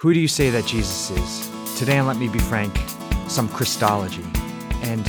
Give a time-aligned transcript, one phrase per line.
[0.00, 1.78] Who do you say that Jesus is?
[1.78, 2.74] Today on Let Me Be Frank,
[3.28, 4.24] some Christology.
[4.80, 5.06] And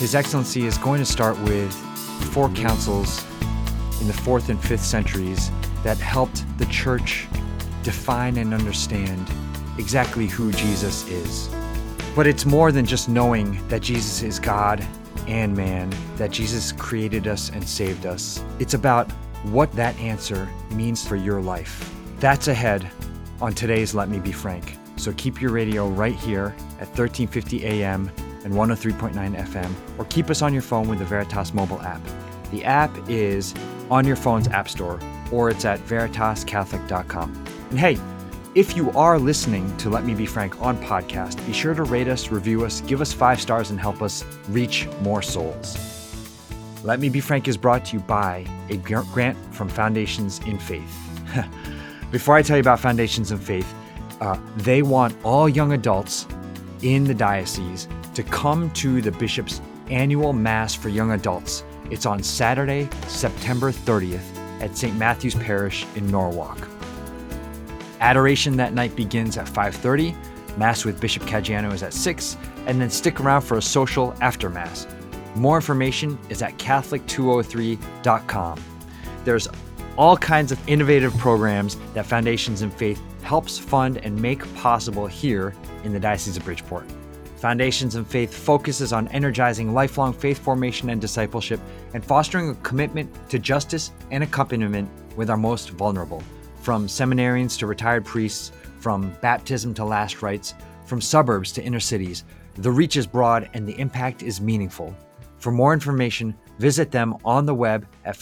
[0.00, 1.72] His Excellency is going to start with
[2.32, 3.24] four councils
[4.00, 5.52] in the fourth and fifth centuries
[5.84, 7.28] that helped the church
[7.84, 9.30] define and understand
[9.78, 11.48] exactly who Jesus is.
[12.16, 14.84] But it's more than just knowing that Jesus is God
[15.28, 18.42] and man, that Jesus created us and saved us.
[18.58, 19.08] It's about
[19.44, 21.94] what that answer means for your life.
[22.18, 22.90] That's ahead
[23.42, 24.78] on today's Let Me Be Frank.
[24.96, 28.08] So keep your radio right here at 1350 AM
[28.44, 32.00] and 103.9 FM, or keep us on your phone with the Veritas mobile app.
[32.52, 33.52] The app is
[33.90, 35.00] on your phone's app store,
[35.32, 37.44] or it's at veritascatholic.com.
[37.70, 37.98] And hey,
[38.54, 42.06] if you are listening to Let Me Be Frank on podcast, be sure to rate
[42.06, 45.76] us, review us, give us five stars, and help us reach more souls.
[46.84, 50.96] Let Me Be Frank is brought to you by a grant from Foundations in Faith.
[52.12, 53.74] Before I tell you about Foundations in Faith,
[54.20, 56.26] uh, they want all young adults
[56.82, 61.64] in the diocese to come to the bishop's annual Mass for young adults.
[61.90, 64.20] It's on Saturday, September 30th
[64.60, 64.94] at St.
[64.98, 66.68] Matthew's Parish in Norwalk.
[68.00, 70.14] Adoration that night begins at 5:30.
[70.58, 74.50] Mass with Bishop Caggiano is at 6, and then stick around for a social after
[74.50, 74.86] Mass.
[75.34, 78.60] More information is at catholic203.com.
[79.24, 79.48] There's
[79.96, 85.54] all kinds of innovative programs that Foundations in Faith helps fund and make possible here
[85.84, 86.86] in the Diocese of Bridgeport.
[87.36, 91.60] Foundations in Faith focuses on energizing lifelong faith formation and discipleship
[91.92, 96.22] and fostering a commitment to justice and accompaniment with our most vulnerable,
[96.60, 100.54] from seminarians to retired priests, from baptism to last rites,
[100.84, 102.24] from suburbs to inner cities.
[102.54, 104.96] The reach is broad and the impact is meaningful.
[105.38, 108.16] For more information, visit them on the web at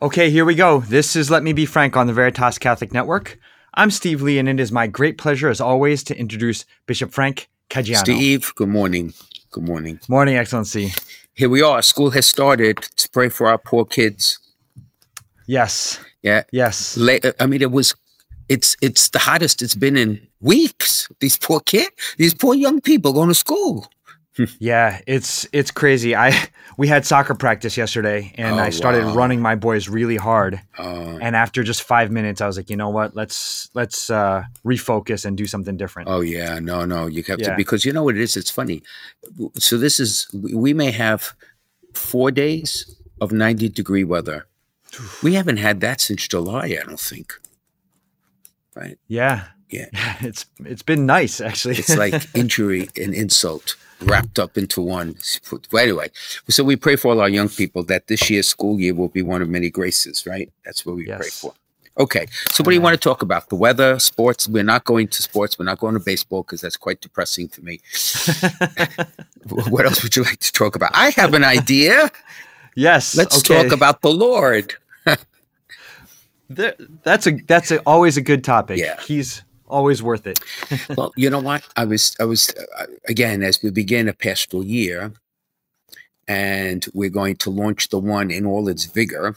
[0.00, 0.78] Okay, here we go.
[0.78, 3.36] This is Let Me Be Frank on the Veritas Catholic Network.
[3.74, 7.48] I'm Steve Lee, and it is my great pleasure, as always, to introduce Bishop Frank
[7.70, 7.96] Caggiano.
[7.96, 9.12] Steve, good morning.
[9.50, 9.98] Good morning.
[10.08, 10.92] Morning, Excellency.
[11.32, 11.82] Here we are.
[11.82, 12.76] School has started.
[12.76, 14.38] To pray for our poor kids.
[15.48, 15.98] Yes.
[16.22, 16.44] Yeah.
[16.52, 16.96] Yes.
[17.40, 17.96] I mean, it was.
[18.48, 21.08] It's it's the hottest it's been in weeks.
[21.18, 23.90] These poor kids, these poor young people going to school.
[24.58, 26.16] Yeah, it's it's crazy.
[26.16, 26.32] I
[26.76, 29.14] we had soccer practice yesterday, and oh, I started wow.
[29.14, 30.60] running my boys really hard.
[30.78, 33.14] Uh, and after just five minutes, I was like, you know what?
[33.14, 36.08] Let's let's uh, refocus and do something different.
[36.08, 37.50] Oh yeah, no, no, you have yeah.
[37.50, 38.36] to because you know what it is.
[38.36, 38.82] It's funny.
[39.54, 41.34] So this is we may have
[41.92, 44.46] four days of ninety degree weather.
[45.22, 46.76] We haven't had that since July.
[46.80, 47.34] I don't think.
[48.74, 48.98] Right.
[49.06, 49.44] Yeah.
[49.70, 49.86] Yeah.
[50.20, 51.76] It's it's been nice actually.
[51.76, 55.16] it's like injury and insult wrapped up into one.
[55.78, 56.10] Anyway,
[56.48, 59.22] so we pray for all our young people that this year's school year will be
[59.22, 60.52] one of many graces, right?
[60.64, 61.18] That's what we yes.
[61.18, 61.54] pray for.
[61.96, 63.48] Okay, so what do you want to talk about?
[63.50, 64.48] The weather, sports?
[64.48, 65.60] We're not going to sports.
[65.60, 67.80] We're not going to baseball because that's quite depressing for me.
[69.68, 70.90] what else would you like to talk about?
[70.92, 72.10] I have an idea.
[72.74, 73.14] Yes.
[73.14, 73.62] Let's okay.
[73.62, 74.74] talk about the Lord.
[76.48, 78.78] that's a that's a, always a good topic.
[78.78, 79.00] Yeah.
[79.00, 80.40] He's always worth it.
[80.96, 81.64] well, you know what?
[81.76, 85.12] I was, I was, uh, again, as we begin a pastoral year,
[86.26, 89.36] and we're going to launch the one in all its vigor.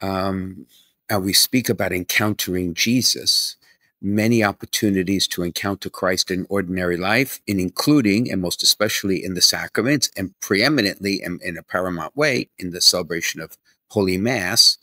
[0.00, 0.66] Um,
[1.08, 3.56] and we speak about encountering Jesus,
[4.00, 9.42] many opportunities to encounter Christ in ordinary life, in including and most especially in the
[9.42, 13.56] sacraments, and preeminently and in a paramount way in the celebration of
[13.90, 14.78] Holy Mass.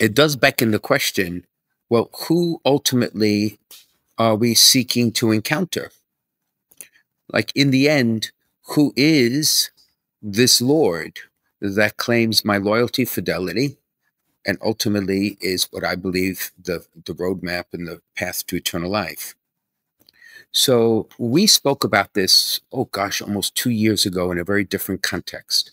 [0.00, 1.46] It does beckon the question
[1.94, 3.60] well, who ultimately
[4.18, 5.92] are we seeking to encounter?
[7.32, 8.32] Like in the end,
[8.70, 9.70] who is
[10.20, 11.20] this Lord
[11.60, 13.76] that claims my loyalty, fidelity,
[14.44, 19.36] and ultimately is what I believe the, the roadmap and the path to eternal life?
[20.50, 25.02] So we spoke about this, oh gosh, almost two years ago in a very different
[25.02, 25.70] context.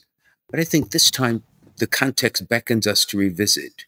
[0.51, 1.41] But I think this time
[1.77, 3.85] the context beckons us to revisit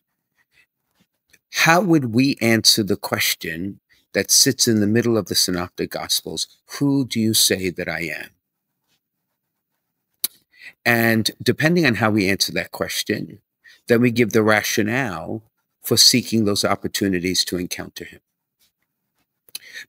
[1.53, 3.79] how would we answer the question
[4.13, 6.47] that sits in the middle of the Synoptic Gospels
[6.79, 8.29] Who do you say that I am?
[10.83, 13.39] And depending on how we answer that question,
[13.87, 15.43] then we give the rationale
[15.81, 18.19] for seeking those opportunities to encounter Him.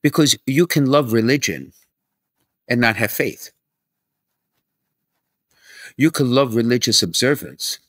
[0.01, 1.73] Because you can love religion
[2.67, 3.51] and not have faith.
[5.97, 7.79] You can love religious observance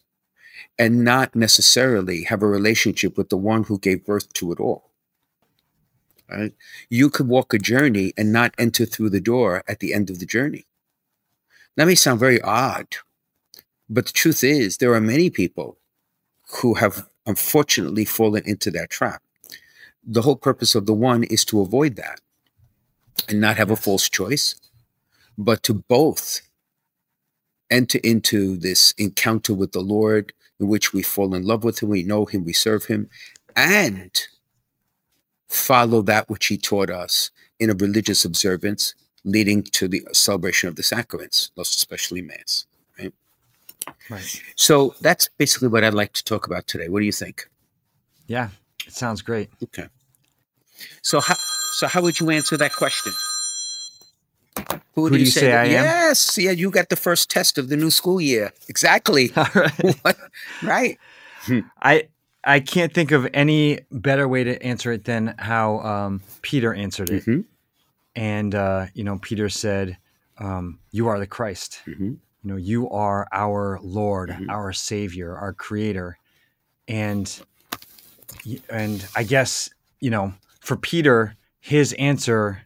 [0.78, 4.90] and not necessarily have a relationship with the one who gave birth to it all.
[6.28, 6.52] Right?
[6.90, 10.19] You could walk a journey and not enter through the door at the end of
[10.19, 10.67] the journey.
[11.76, 12.96] That may sound very odd,
[13.88, 15.78] but the truth is, there are many people
[16.61, 19.22] who have unfortunately fallen into that trap.
[20.05, 22.20] The whole purpose of the one is to avoid that
[23.29, 24.55] and not have a false choice,
[25.37, 26.43] but to both
[27.70, 31.88] enter into this encounter with the Lord in which we fall in love with Him,
[31.88, 33.08] we know Him, we serve Him,
[33.55, 34.26] and
[35.49, 38.94] follow that which He taught us in a religious observance
[39.25, 42.67] leading to the celebration of the sacraments, most especially Mass.
[42.99, 43.12] Right?
[44.08, 44.43] Right.
[44.55, 46.88] So that's basically what I'd like to talk about today.
[46.88, 47.49] What do you think?
[48.26, 48.50] Yeah,
[48.87, 49.50] it sounds great.
[49.62, 49.88] Okay.
[51.03, 53.12] So how so how would you answer that question?
[54.95, 55.71] Who do you say I am?
[55.85, 58.53] Yes, yeah, you got the first test of the new school year.
[58.69, 59.31] Exactly.
[59.37, 59.97] All right.
[60.03, 60.19] What-
[60.63, 60.99] right.
[61.83, 62.09] I
[62.45, 67.11] I can't think of any better way to answer it than how um, Peter answered
[67.11, 67.25] it.
[67.25, 67.45] Mhm.
[68.15, 69.99] And uh, you know, Peter said,
[70.39, 71.81] um, "You are the Christ.
[71.87, 72.19] Mhm.
[72.43, 74.49] You know, you are our Lord, Mhm.
[74.49, 76.19] our Savior, our Creator."
[76.89, 77.27] And
[78.71, 79.69] and I guess
[80.01, 82.63] you know, for Peter, his answer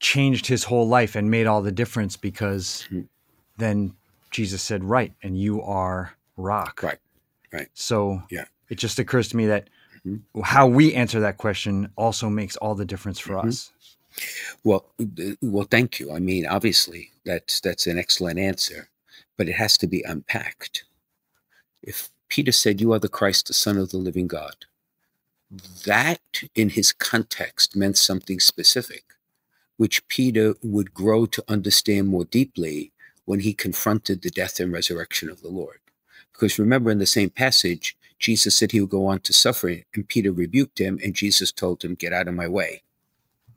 [0.00, 3.08] changed his whole life and made all the difference because Mhm.
[3.56, 3.96] then
[4.30, 6.98] Jesus said, "Right, and you are rock." Right.
[7.52, 7.68] Right.
[7.74, 8.44] So Yeah.
[8.68, 9.70] it just occurs to me that
[10.04, 10.22] Mhm.
[10.44, 13.48] how we answer that question also makes all the difference for Mhm.
[13.48, 13.72] us.
[14.64, 16.12] Well, uh, well, thank you.
[16.12, 18.88] I mean, obviously, that's that's an excellent answer,
[19.36, 20.84] but it has to be unpacked.
[21.82, 24.66] If Peter said, "You are the Christ, the Son of the Living God,"
[25.84, 29.04] that, in his context, meant something specific,
[29.76, 32.92] which Peter would grow to understand more deeply
[33.24, 35.78] when he confronted the death and resurrection of the Lord.
[36.32, 40.08] Because remember, in the same passage, Jesus said he would go on to suffer, and
[40.08, 42.82] Peter rebuked him, and Jesus told him, "Get out of my way."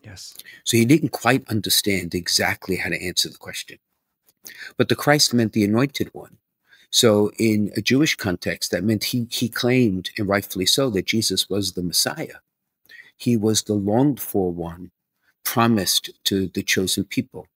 [0.03, 0.33] Yes.
[0.63, 3.79] So he didn't quite understand exactly how to answer the question.
[4.77, 6.37] But the Christ meant the anointed one.
[6.89, 11.49] So in a Jewish context, that meant he, he claimed, and rightfully so, that Jesus
[11.49, 12.39] was the Messiah.
[13.15, 14.91] He was the longed for one
[15.43, 17.47] promised to the chosen people,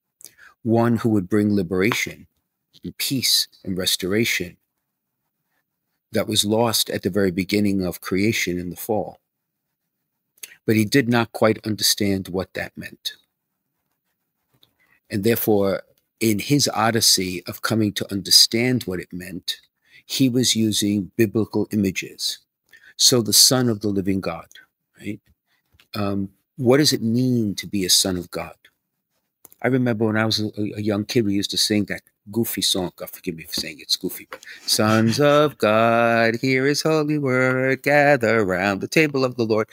[0.62, 2.26] one who would bring liberation
[2.82, 4.56] and peace and restoration
[6.12, 9.18] that was lost at the very beginning of creation in the fall
[10.66, 13.14] but he did not quite understand what that meant.
[15.10, 15.82] And therefore,
[16.20, 19.60] in his odyssey of coming to understand what it meant,
[20.06, 22.38] he was using biblical images.
[22.96, 24.46] So, the Son of the living God,
[24.98, 25.20] right?
[25.94, 28.54] Um, what does it mean to be a son of God?
[29.62, 32.60] I remember when I was a, a young kid, we used to sing that goofy
[32.60, 32.92] song.
[32.96, 37.82] God forgive me for saying it's goofy, but Sons of God, hear his holy word,
[37.82, 39.68] gather around the table of the Lord.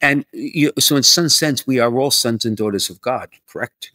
[0.00, 3.90] And you, so, in some sense, we are all sons and daughters of God, correct?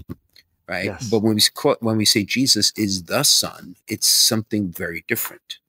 [0.67, 0.85] Right.
[0.85, 1.09] Yes.
[1.09, 1.41] But when we
[1.79, 5.59] when we say Jesus is the Son, it's something very different.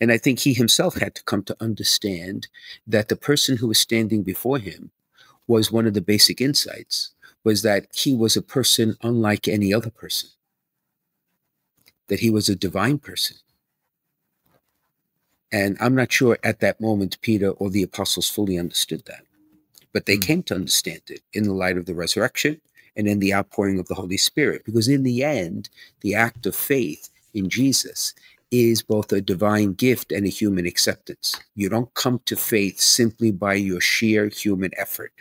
[0.00, 2.48] And I think he himself had to come to understand
[2.86, 4.90] that the person who was standing before him
[5.48, 7.12] was one of the basic insights
[7.44, 10.30] was that he was a person unlike any other person,
[12.08, 13.38] that he was a divine person.
[15.52, 19.24] And I'm not sure at that moment Peter or the apostles fully understood that.
[19.92, 20.20] But they Hmm.
[20.20, 22.60] came to understand it in the light of the resurrection
[22.96, 24.64] and in the outpouring of the Holy Spirit.
[24.64, 25.70] Because in the end,
[26.02, 28.14] the act of faith in Jesus
[28.50, 31.36] is both a divine gift and a human acceptance.
[31.56, 35.12] You don't come to faith simply by your sheer human effort.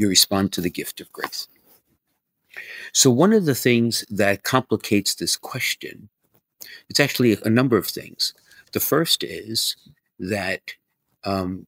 [0.00, 1.46] You respond to the gift of grace.
[2.94, 6.08] So, one of the things that complicates this question,
[6.88, 8.32] it's actually a number of things.
[8.72, 9.76] The first is
[10.18, 10.62] that
[11.24, 11.66] um,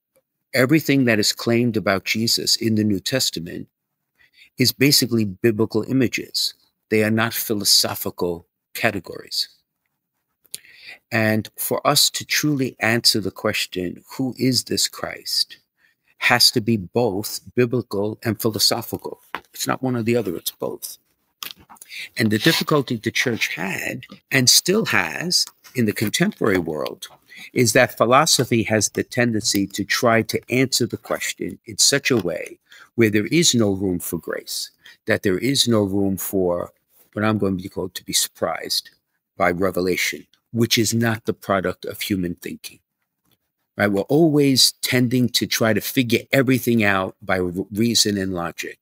[0.54, 3.68] everything that is claimed about Jesus in the New Testament
[4.56, 6.54] is basically biblical images.
[6.88, 9.46] They are not philosophical categories.
[11.10, 15.58] And for us to truly answer the question, who is this Christ,
[16.22, 19.20] has to be both biblical and philosophical.
[19.52, 20.98] It's not one or the other, it's both.
[22.16, 27.08] And the difficulty the church had and still has in the contemporary world
[27.52, 32.16] is that philosophy has the tendency to try to answer the question in such a
[32.16, 32.56] way
[32.94, 34.70] where there is no room for grace,
[35.06, 36.70] that there is no room for
[37.14, 38.90] what I'm going to be called to be surprised
[39.36, 42.78] by revelation, which is not the product of human thinking.
[43.76, 43.90] Right?
[43.90, 48.78] We're always tending to try to figure everything out by reason and logic.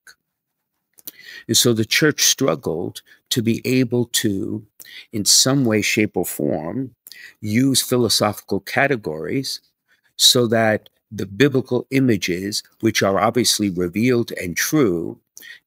[1.46, 4.64] And so the church struggled to be able to,
[5.12, 6.94] in some way, shape, or form,
[7.40, 9.60] use philosophical categories
[10.16, 15.18] so that the biblical images, which are obviously revealed and true,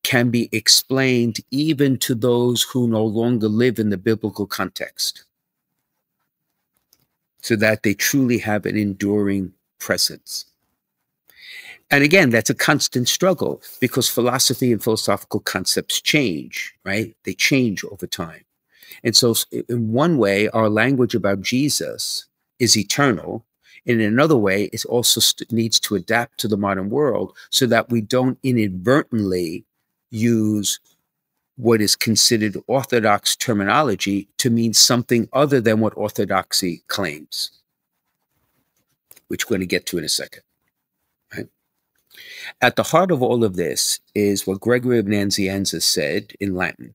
[0.03, 5.25] can be explained even to those who no longer live in the biblical context.
[7.43, 10.45] So that they truly have an enduring presence.
[11.91, 17.13] And again, that's a constant struggle because philosophy and philosophical concepts change, right?
[17.25, 18.45] They change over time.
[19.03, 22.25] And so, in one way, our language about Jesus
[22.59, 23.45] is eternal.
[23.85, 27.89] In another way, it also st- needs to adapt to the modern world so that
[27.89, 29.65] we don't inadvertently
[30.09, 30.79] use
[31.55, 37.51] what is considered orthodox terminology to mean something other than what orthodoxy claims,
[39.27, 40.43] which we're going to get to in a second.
[42.61, 46.93] At the heart of all of this is what Gregory of Nazianzus said in Latin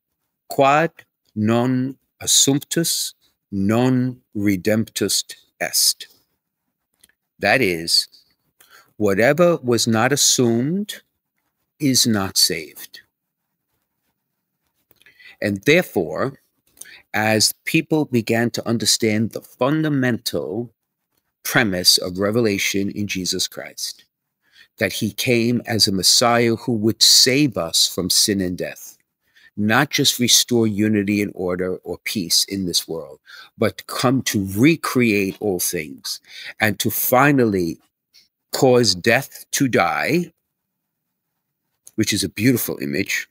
[0.49, 0.91] Quod
[1.35, 3.15] non assumptus,
[3.51, 5.25] non redemptus
[5.61, 6.07] est.
[7.39, 8.09] That is,
[8.97, 11.03] whatever was not assumed
[11.79, 13.01] is not saved.
[15.41, 16.41] And therefore,
[17.15, 20.75] as people began to understand the fundamental
[21.45, 24.05] premise of revelation in Jesus Christ,
[24.79, 28.99] that he came as a Messiah who would save us from sin and death,
[29.57, 33.19] not just restore unity and order or peace in this world,
[33.57, 36.21] but come to recreate all things
[36.61, 37.79] and to finally
[38.53, 40.33] cause death to die,
[41.97, 43.29] which is a beautiful image,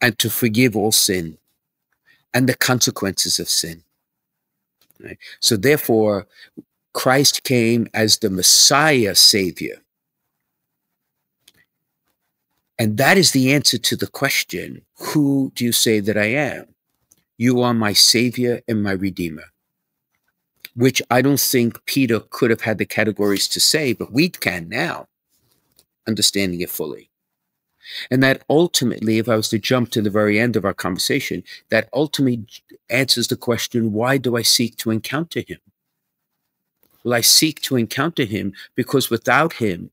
[0.00, 1.38] and to forgive all sin
[2.32, 3.82] and the consequences of sin.
[5.00, 5.18] Right?
[5.40, 6.26] So, therefore,
[6.92, 9.82] Christ came as the Messiah Savior.
[12.78, 16.66] And that is the answer to the question Who do you say that I am?
[17.36, 19.46] You are my Savior and my Redeemer,
[20.74, 24.68] which I don't think Peter could have had the categories to say, but we can
[24.68, 25.06] now,
[26.06, 27.10] understanding it fully.
[28.10, 31.42] And that ultimately, if I was to jump to the very end of our conversation,
[31.70, 32.46] that ultimately
[32.90, 35.58] answers the question why do I seek to encounter him?
[37.02, 39.90] Well, I seek to encounter him because without him,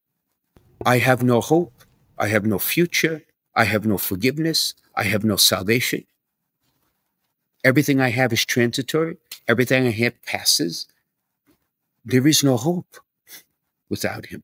[0.85, 1.73] I have no hope.
[2.17, 3.23] I have no future.
[3.55, 4.73] I have no forgiveness.
[4.95, 6.05] I have no salvation.
[7.63, 9.17] Everything I have is transitory.
[9.47, 10.87] Everything I have passes.
[12.03, 12.97] There is no hope
[13.89, 14.43] without him.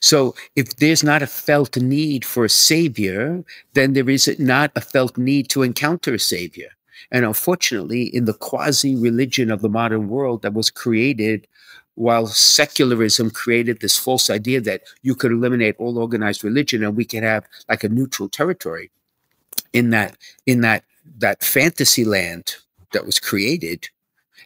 [0.00, 4.80] So if there's not a felt need for a savior, then there is not a
[4.80, 6.70] felt need to encounter a savior.
[7.12, 11.46] And unfortunately, in the quasi religion of the modern world that was created
[11.94, 17.04] while secularism created this false idea that you could eliminate all organized religion and we
[17.04, 18.90] could have like a neutral territory
[19.72, 20.16] in that
[20.46, 20.84] in that
[21.18, 22.56] that fantasy land
[22.92, 23.90] that was created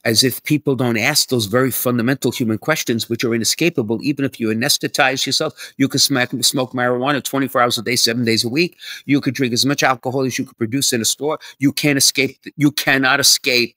[0.05, 3.99] as if people don't ask those very fundamental human questions, which are inescapable.
[4.03, 8.25] Even if you anesthetize yourself, you can smoke, smoke marijuana 24 hours a day, seven
[8.25, 8.77] days a week.
[9.07, 11.39] You could drink as much alcohol as you could produce in a store.
[11.59, 12.39] You can't escape.
[12.57, 13.77] You cannot escape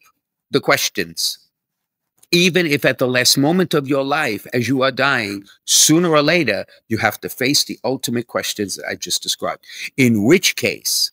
[0.52, 1.40] the questions.
[2.32, 6.22] Even if at the last moment of your life, as you are dying, sooner or
[6.22, 9.64] later, you have to face the ultimate questions that I just described.
[9.96, 11.10] In which case,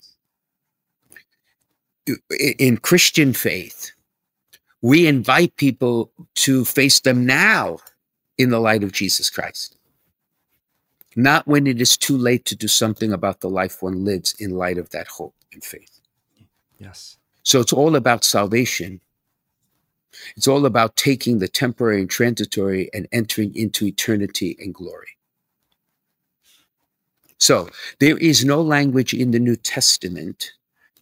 [2.59, 3.92] in Christian faith,
[4.85, 7.79] we invite people to face them now
[8.37, 9.79] in the light of Jesus Christ.
[11.17, 14.50] Not when it is too late to do something about the life one lives in
[14.50, 16.00] light of that hope and faith.
[16.79, 17.17] Yes.
[17.45, 19.00] So it's all about salvation.
[20.37, 25.17] It's all about taking the temporary and transitory and entering into eternity and glory.
[27.38, 30.53] So there is no language in the New Testament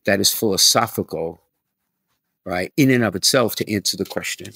[0.05, 1.43] that is philosophical
[2.45, 4.53] right, in and of itself to answer the question.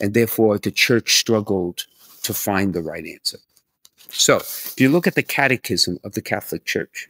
[0.00, 1.84] And therefore, the church struggled
[2.22, 3.38] to find the right answer.
[4.08, 7.08] So, if you look at the catechism of the Catholic Church,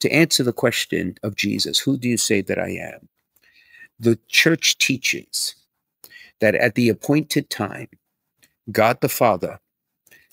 [0.00, 3.08] to answer the question of Jesus, who do you say that I am?
[4.00, 5.54] The church teaches
[6.40, 7.88] that at the appointed time,
[8.70, 9.60] God the Father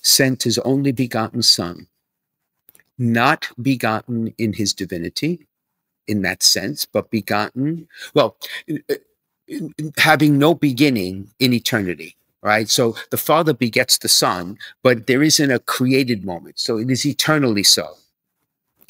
[0.02, 1.86] sent his only begotten Son,
[2.98, 5.46] not begotten in his divinity,
[6.10, 8.36] in that sense, but begotten, well,
[8.68, 8.94] uh,
[9.96, 12.68] having no beginning in eternity, right?
[12.68, 16.58] So the Father begets the Son, but there isn't a created moment.
[16.58, 17.86] So it is eternally so,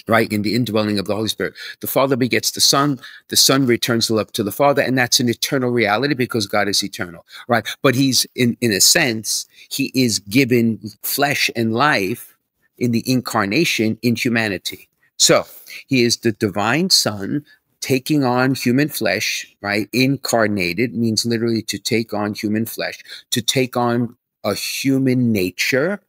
[0.08, 0.32] right?
[0.32, 1.54] In the indwelling of the Holy Spirit.
[1.80, 5.20] The Father begets the Son, the Son returns the love to the Father, and that's
[5.20, 7.66] an eternal reality because God is eternal, right?
[7.82, 12.36] But he's, in, in a sense, he is given flesh and life
[12.78, 14.89] in the incarnation in humanity.
[15.20, 15.44] So
[15.86, 17.44] he is the divine son
[17.82, 19.86] taking on human flesh, right?
[19.92, 22.98] Incarnated means literally to take on human flesh,
[23.30, 26.00] to take on a human nature,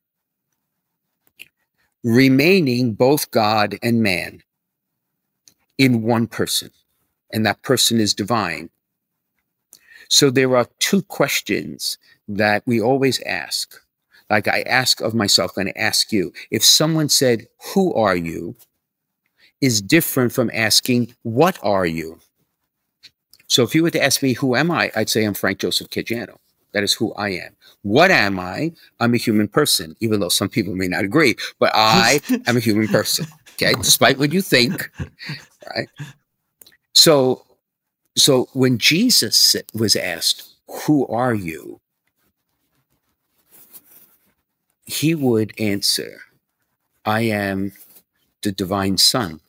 [2.05, 4.43] remaining both God and man
[5.77, 6.71] in one person.
[7.33, 8.69] And that person is divine.
[10.09, 11.97] So there are two questions
[12.29, 13.75] that we always ask.
[14.29, 16.31] Like I ask of myself and I ask you.
[16.49, 18.55] If someone said, Who are you?
[19.61, 22.19] Is different from asking, What are you?
[23.47, 24.91] So if you were to ask me, Who am I?
[24.95, 26.37] I'd say, I'm Frank Joseph Caggiano.
[26.73, 27.55] That is who I am.
[27.81, 28.71] What am I?
[28.99, 32.61] I'm a human person, even though some people may not agree, but I am a
[32.61, 33.27] human person.
[33.53, 34.89] Okay, despite what you think,
[35.75, 35.87] right?
[36.95, 37.45] So,
[38.15, 41.79] so when Jesus was asked, "Who are you?"
[44.85, 46.21] he would answer,
[47.05, 47.73] "I am
[48.41, 49.41] the divine Son."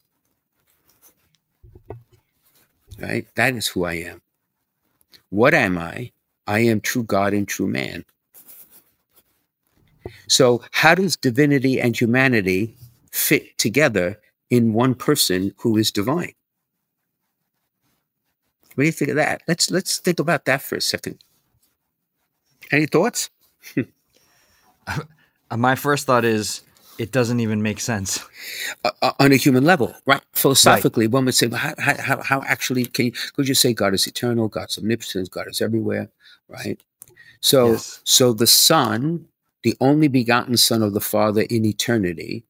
[3.03, 3.27] Right?
[3.35, 4.23] That is who I am.
[5.31, 6.13] What am I?
[6.47, 8.05] I am true God and true man.
[10.29, 12.77] So, how does divinity and humanity
[13.11, 16.33] fit together in one person who is divine?
[18.75, 19.43] What do you think of that?
[19.47, 21.19] Let's let's think about that for a second.
[22.71, 23.31] Any thoughts?
[25.57, 26.63] My first thought is
[27.03, 28.25] it doesn't even make sense
[28.85, 30.23] uh, uh, on a human level, right?
[30.35, 31.13] Philosophically, right.
[31.13, 34.07] one would say, well, how, how, how actually can you, could you say God is
[34.07, 36.09] eternal, God's omnipotent, God is everywhere,
[36.47, 36.81] right?
[37.41, 38.01] So, yes.
[38.05, 39.27] so the Son,
[39.65, 42.45] the only begotten Son of the Father in eternity,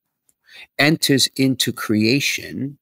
[0.78, 2.76] enters into creation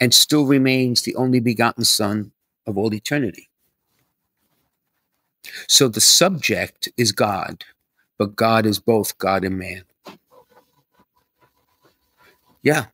[0.00, 2.32] and still remains the only begotten Son
[2.66, 3.50] of all eternity.
[5.68, 7.62] So the subject is God,
[8.16, 9.84] but God is both God and man.
[12.64, 12.86] Yeah,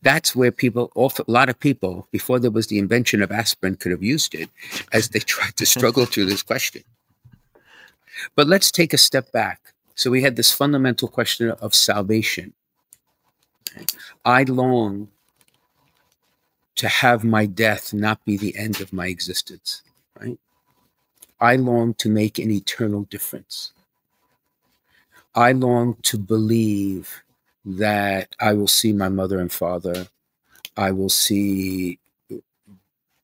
[0.00, 3.92] that's where people, a lot of people, before there was the invention of aspirin, could
[3.92, 4.48] have used it
[4.92, 6.82] as they tried to struggle through this question.
[8.34, 9.60] But let's take a step back.
[9.94, 12.54] So we had this fundamental question of salvation.
[14.24, 15.08] I long
[16.76, 19.82] to have my death not be the end of my existence,
[20.18, 20.38] right?
[21.38, 23.72] I long to make an eternal difference.
[25.34, 27.22] I long to believe
[27.76, 30.06] that I will see my mother and father.
[30.76, 31.98] I will see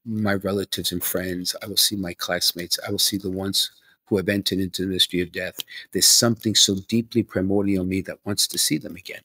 [0.04, 1.56] my relatives and friends.
[1.62, 2.78] I will see my classmates.
[2.86, 3.70] I will see the ones
[4.06, 5.56] who have entered into the mystery of death.
[5.92, 9.22] There's something so deeply primordial in me that wants to see them again.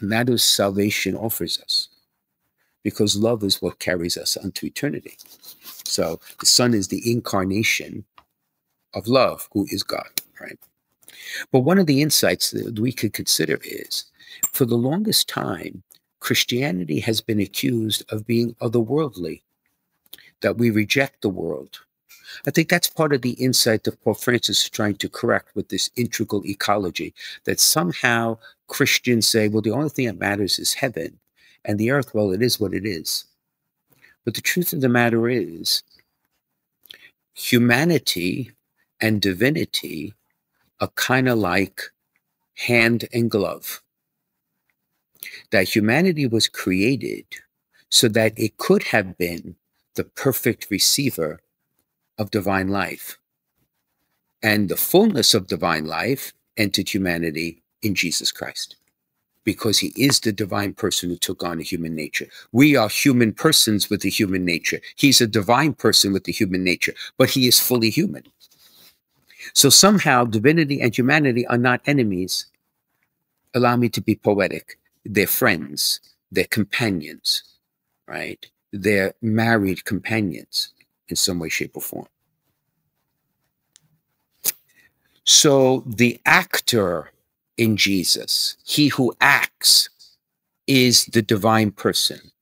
[0.00, 1.88] And that is salvation offers us
[2.82, 5.16] because love is what carries us unto eternity.
[5.84, 8.04] So the Son is the incarnation
[8.92, 10.58] of love, who is God, right?
[11.52, 14.04] But one of the insights that we could consider is
[14.52, 15.82] for the longest time,
[16.20, 19.42] Christianity has been accused of being otherworldly,
[20.40, 21.80] that we reject the world.
[22.46, 25.68] I think that's part of the insight that Pope Francis is trying to correct with
[25.68, 31.18] this integral ecology, that somehow Christians say, well, the only thing that matters is heaven,
[31.64, 33.24] and the earth, well, it is what it is.
[34.24, 35.82] But the truth of the matter is,
[37.34, 38.52] humanity
[39.00, 40.14] and divinity
[40.80, 41.82] are kind of like
[42.56, 43.82] hand and glove.
[45.50, 47.26] That humanity was created
[47.88, 49.56] so that it could have been
[49.94, 51.40] the perfect receiver
[52.18, 53.18] of divine life.
[54.42, 58.76] And the fullness of divine life entered humanity in Jesus Christ
[59.44, 62.26] because he is the divine person who took on a human nature.
[62.52, 64.80] We are human persons with a human nature.
[64.96, 68.24] He's a divine person with a human nature, but he is fully human.
[69.52, 72.46] So somehow divinity and humanity are not enemies.
[73.54, 74.78] Allow me to be poetic.
[75.04, 76.00] They're friends,
[76.32, 77.42] they're companions,
[78.08, 78.44] right?
[78.72, 80.70] They're married companions
[81.08, 82.08] in some way, shape, or form.
[85.24, 87.10] So the actor
[87.56, 88.56] in Jesus.
[88.64, 89.88] He who acts
[90.66, 92.32] is the divine person.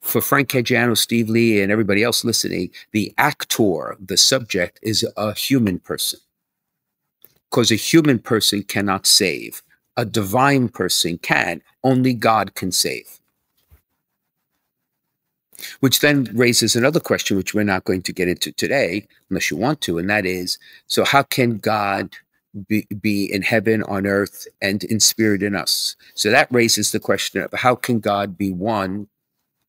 [0.00, 5.34] For Frank Caggiano, Steve Lee, and everybody else listening, the actor, the subject, is a
[5.34, 6.20] human person.
[7.50, 9.62] Because a human person cannot save.
[9.96, 11.62] A divine person can.
[11.84, 13.20] Only God can save.
[15.80, 19.58] Which then raises another question, which we're not going to get into today, unless you
[19.58, 22.16] want to, and that is so, how can God
[22.68, 25.96] be, be in heaven, on earth, and in spirit in us.
[26.14, 29.08] So that raises the question of how can God be one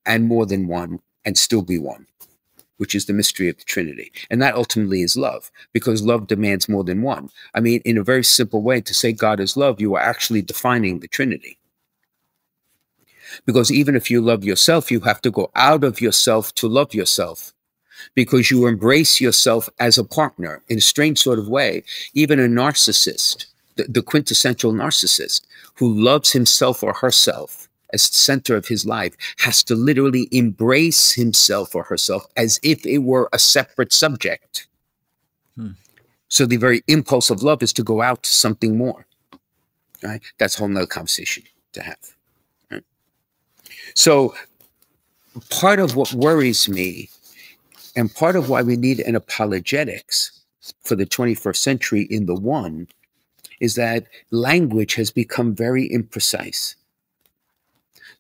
[0.06, 2.08] and more than one and still be one,
[2.78, 4.12] which is the mystery of the Trinity.
[4.30, 7.30] And that ultimately is love, because love demands more than one.
[7.54, 10.42] I mean, in a very simple way, to say God is love, you are actually
[10.42, 11.58] defining the Trinity.
[13.46, 16.94] Because even if you love yourself, you have to go out of yourself to love
[16.94, 17.54] yourself
[18.16, 21.84] because you embrace yourself as a partner in a strange sort of way.
[22.14, 25.42] Even a narcissist, the, the quintessential narcissist
[25.76, 31.76] who loves himself or herself as center of his life has to literally embrace himself
[31.76, 34.68] or herself as if it were a separate subject.
[35.56, 35.72] Hmm.
[36.28, 39.06] So the very impulse of love is to go out to something more.
[40.04, 40.22] Right?
[40.40, 42.16] That's a whole nother conversation to have.
[42.72, 42.84] Right?
[43.96, 44.34] So
[45.50, 47.10] part of what worries me
[47.96, 50.42] and part of why we need an apologetics
[50.82, 52.88] for the 21st century in the one
[53.60, 56.76] is that language has become very imprecise.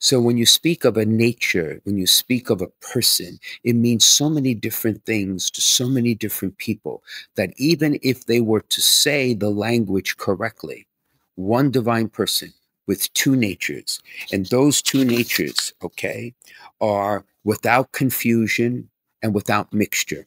[0.01, 4.03] So when you speak of a nature, when you speak of a person, it means
[4.03, 7.03] so many different things to so many different people
[7.35, 10.87] that even if they were to say the language correctly,
[11.35, 12.51] one divine person
[12.87, 16.33] with two natures, and those two natures, okay,
[16.81, 18.89] are without confusion
[19.21, 20.25] and without mixture.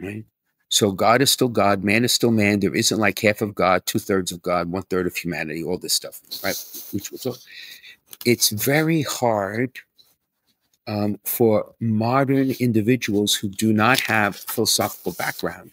[0.00, 0.24] Right?
[0.70, 2.60] So God is still God, man is still man.
[2.60, 5.78] There isn't like half of God, two thirds of God, one third of humanity, all
[5.78, 6.56] this stuff, right?
[8.24, 9.78] It's very hard
[10.86, 15.70] um, for modern individuals who do not have philosophical background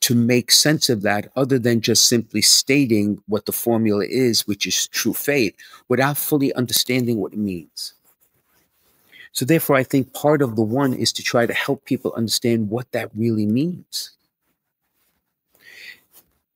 [0.00, 4.66] to make sense of that other than just simply stating what the formula is, which
[4.66, 5.54] is true faith,
[5.88, 7.94] without fully understanding what it means.
[9.32, 12.70] So, therefore, I think part of the one is to try to help people understand
[12.70, 14.12] what that really means.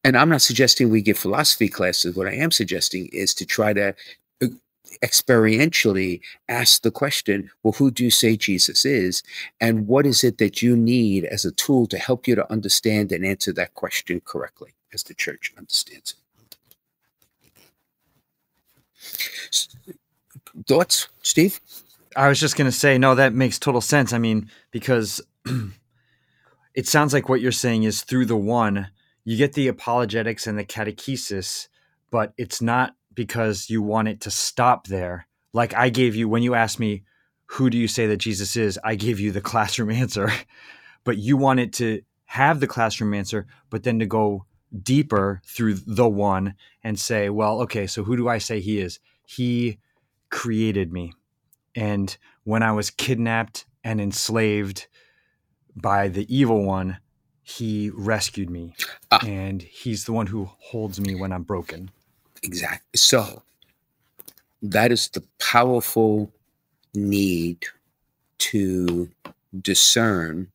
[0.02, 2.16] And I'm not suggesting we give philosophy classes.
[2.16, 3.94] What I am suggesting is to try to
[5.02, 9.22] experientially ask the question well, who do you say Jesus is?
[9.60, 13.12] And what is it that you need as a tool to help you to understand
[13.12, 16.20] and answer that question correctly as the church understands it?
[20.66, 21.60] Thoughts, Steve?
[22.16, 24.12] I was just going to say, no, that makes total sense.
[24.12, 25.20] I mean, because
[26.74, 28.88] it sounds like what you're saying is through the one,
[29.24, 31.68] you get the apologetics and the catechesis,
[32.10, 35.26] but it's not because you want it to stop there.
[35.52, 37.04] Like I gave you when you asked me,
[37.46, 38.78] who do you say that Jesus is?
[38.84, 40.30] I gave you the classroom answer,
[41.04, 44.44] but you want it to have the classroom answer, but then to go
[44.82, 49.00] deeper through the one and say, well, okay, so who do I say he is?
[49.26, 49.78] He
[50.30, 51.12] created me.
[51.74, 54.86] And when I was kidnapped and enslaved
[55.74, 56.98] by the evil one,
[57.42, 58.74] he rescued me.
[59.10, 59.24] Ah.
[59.26, 61.90] And he's the one who holds me when I'm broken.
[62.42, 62.96] Exactly.
[62.96, 63.42] So
[64.62, 66.30] that is the powerful
[66.94, 67.64] need
[68.38, 69.10] to
[69.62, 70.48] discern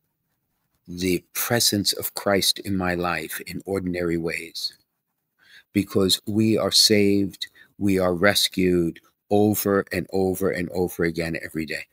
[0.88, 4.74] the presence of Christ in my life in ordinary ways.
[5.72, 11.86] Because we are saved, we are rescued, over and over and over again every day.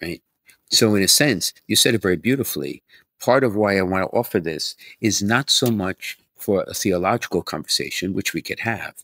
[0.00, 0.22] Right?
[0.70, 2.82] So, in a sense, you said it very beautifully.
[3.20, 7.42] Part of why I want to offer this is not so much for a theological
[7.42, 8.94] conversation, which we could have,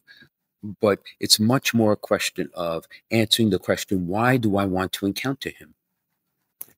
[0.81, 5.07] but it's much more a question of answering the question why do I want to
[5.07, 5.75] encounter him?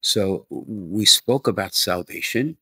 [0.03, 2.57] So, we spoke about salvation.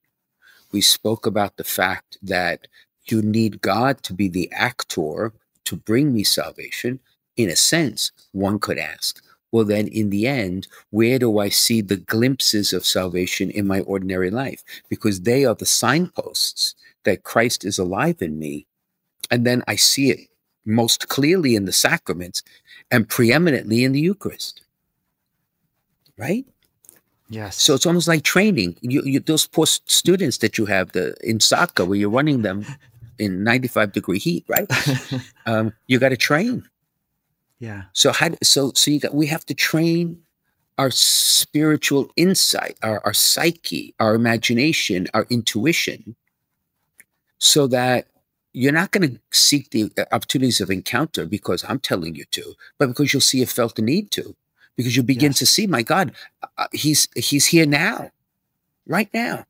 [0.72, 2.66] We spoke about the fact that
[3.06, 5.32] you need God to be the actor
[5.64, 7.00] to bring me salvation,
[7.36, 11.80] in a sense, one could ask, well, then in the end, where do I see
[11.80, 14.62] the glimpses of salvation in my ordinary life?
[14.88, 16.74] Because they are the signposts
[17.08, 18.66] that Christ is alive in me.
[19.30, 20.20] And then I see it
[20.64, 22.42] most clearly in the sacraments
[22.90, 24.60] and preeminently in the Eucharist.
[26.18, 26.44] Right?
[27.30, 27.60] Yes.
[27.60, 28.76] So it's almost like training.
[28.80, 32.66] You, you, those poor students that you have the, in soccer where you're running them
[33.18, 34.66] in 95 degree heat, right?
[35.46, 36.68] um, you got to train.
[37.58, 37.84] Yeah.
[37.92, 38.30] So how?
[38.42, 39.14] So so you got.
[39.14, 40.22] We have to train
[40.78, 46.14] our spiritual insight, our, our psyche, our imagination, our intuition,
[47.38, 48.06] so that
[48.52, 52.54] you're not going to seek the uh, opportunities of encounter because I'm telling you to,
[52.78, 54.34] but because you'll see you felt the need to,
[54.76, 55.38] because you begin yes.
[55.38, 56.12] to see, my God,
[56.56, 58.10] uh, he's he's here now,
[58.86, 59.44] right now.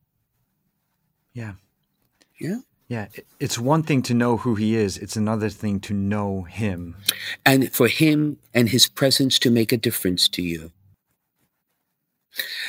[1.33, 1.53] Yeah.
[2.39, 2.61] Yeah.
[2.89, 6.97] Yeah, it's one thing to know who he is, it's another thing to know him.
[7.45, 10.73] And for him and his presence to make a difference to you.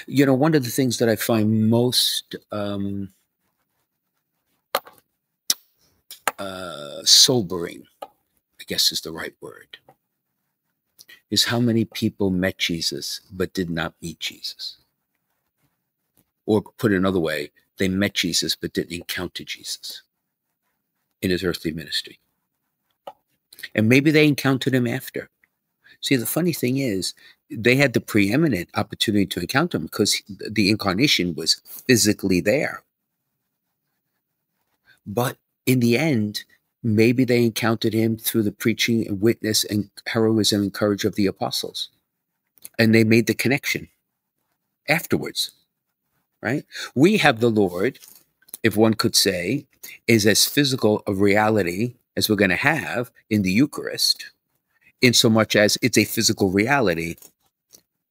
[0.06, 3.14] You know, one of the things that I find most um,
[6.40, 9.78] uh, sobering, I guess is the right word,
[11.30, 14.78] is how many people met Jesus but did not meet Jesus.
[16.46, 20.02] Or put another way, they met Jesus but didn't encounter Jesus
[21.22, 22.20] in his earthly ministry.
[23.76, 25.30] And maybe they encountered him after.
[26.02, 27.14] See, the funny thing is,
[27.52, 32.84] they had the preeminent opportunity to encounter him because the incarnation was physically there.
[35.06, 36.44] But in the end,
[36.84, 41.28] maybe they encountered him through the preaching and witness and heroism and courage of the
[41.28, 41.90] apostles.
[42.78, 43.90] And they made the connection
[44.88, 45.52] afterwards,
[46.42, 46.66] right?
[46.96, 48.00] We have the Lord,
[48.64, 49.66] if one could say,
[50.08, 54.32] is as physical a reality as we're going to have in the Eucharist,
[55.02, 57.16] in so much as it's a physical reality,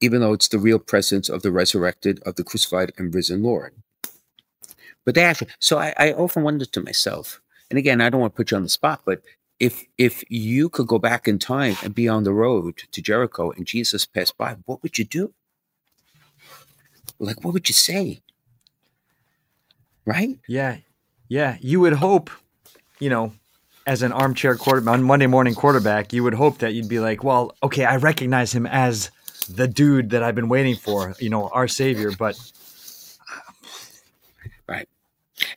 [0.01, 3.75] even though it's the real presence of the resurrected, of the crucified and risen Lord.
[5.09, 7.41] But they actually, so I, I often wonder to myself,
[7.71, 9.23] and again, I don't want to put you on the spot, but
[9.59, 13.51] if if you could go back in time and be on the road to Jericho
[13.51, 15.33] and Jesus passed by, what would you do?
[17.19, 18.21] Like, what would you say?
[20.05, 20.39] Right?
[20.47, 20.77] Yeah.
[21.29, 21.57] Yeah.
[21.59, 22.29] You would hope,
[23.01, 23.33] you know,
[23.87, 27.25] as an armchair quarterback, on Monday morning quarterback, you would hope that you'd be like,
[27.25, 29.11] well, okay, I recognize him as
[29.49, 32.11] the dude that I've been waiting for, you know, our savior.
[32.11, 32.39] But.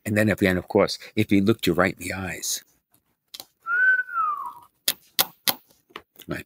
[0.06, 2.64] And then at the end, of course, if he looked you right in the eyes,
[6.28, 6.46] right,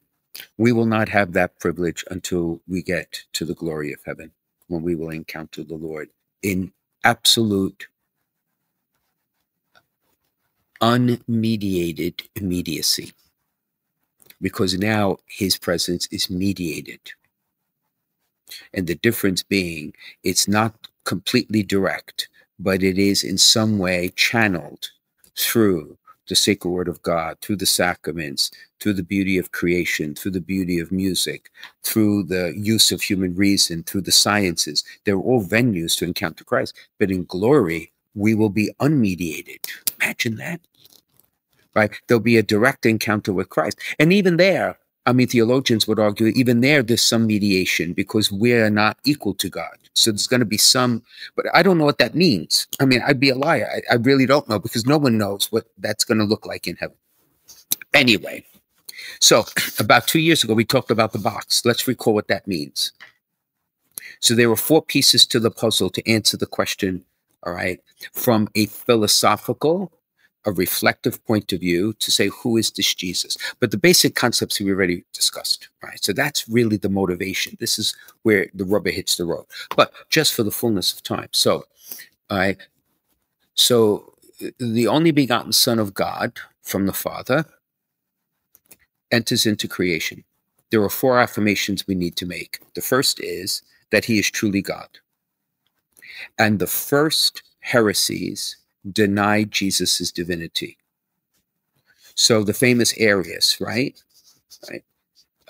[0.58, 4.32] we will not have that privilege until we get to the glory of heaven,
[4.68, 6.10] when we will encounter the Lord
[6.42, 6.72] in
[7.04, 7.88] absolute,
[10.82, 13.14] unmediated immediacy.
[14.42, 17.00] Because now his presence is mediated.
[18.74, 19.94] And the difference being,
[20.24, 22.28] it's not completely direct,
[22.60, 24.90] but it is in some way channeled
[25.36, 30.32] through the sacred word of God, through the sacraments, through the beauty of creation, through
[30.32, 31.52] the beauty of music,
[31.84, 34.84] through the use of human reason, through the sciences.
[35.04, 36.76] They're all venues to encounter Christ.
[37.00, 39.70] But in glory, we will be unmediated.
[40.02, 40.62] Imagine that.
[41.76, 41.92] Right?
[42.08, 43.78] There'll be a direct encounter with Christ.
[44.00, 48.70] And even there, I mean, theologians would argue even there, there's some mediation because we're
[48.70, 49.78] not equal to God.
[49.94, 51.04] So there's going to be some,
[51.36, 52.68] but I don't know what that means.
[52.80, 53.70] I mean, I'd be a liar.
[53.72, 56.68] I, I really don't know because no one knows what that's going to look like
[56.68, 56.98] in heaven.
[57.94, 58.44] Anyway,
[59.20, 59.46] so
[59.80, 61.64] about two years ago, we talked about the box.
[61.66, 62.92] Let's recall what that means.
[64.20, 67.06] So there were four pieces to the puzzle to answer the question,
[67.44, 67.80] all right,
[68.14, 69.92] from a philosophical,
[70.46, 73.38] a reflective point of view to say, who is this Jesus?
[73.60, 76.04] But the basic concepts we already discussed, right?
[76.04, 77.58] So that's really the motivation.
[77.60, 79.46] This is where the rubber hits the road.
[79.76, 81.30] But just for the fullness of time.
[81.32, 81.66] So,
[82.30, 82.58] right.
[83.56, 84.14] So
[84.60, 87.46] the only begotten Son of God from the Father
[89.12, 90.24] enters into creation.
[90.72, 92.60] There are four affirmations we need to make.
[92.74, 94.90] The first is that he is truly God.
[96.38, 98.58] And the first heresies
[98.92, 100.78] denied Jesus' divinity.
[102.16, 104.02] So the famous Arius, right?
[104.70, 104.84] Right.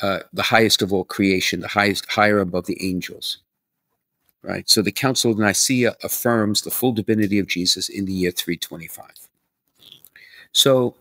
[0.01, 3.39] Uh, the highest of all creation, the highest, higher above the angels.
[4.41, 4.69] Right.
[4.69, 9.11] So the Council of Nicaea affirms the full divinity of Jesus in the year 325.
[10.51, 10.95] So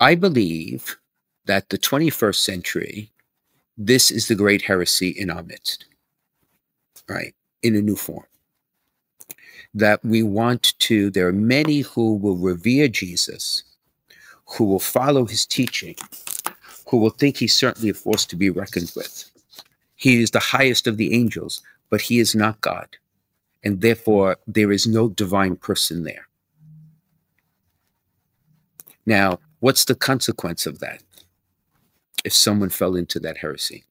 [0.00, 0.96] I believe
[1.46, 3.10] that the 21st century,
[3.76, 5.86] this is the great heresy in our midst,
[7.08, 7.34] right?
[7.62, 8.26] In a new form
[9.74, 13.64] that we want to, there are many who will revere Jesus,
[14.46, 15.96] who will follow his teaching,
[16.88, 19.30] who will think he's certainly a force to be reckoned with.
[19.96, 22.96] He is the highest of the angels, but he is not God.
[23.64, 26.28] And therefore, there is no divine person there.
[29.06, 31.02] Now, what's the consequence of that
[32.24, 33.84] if someone fell into that heresy?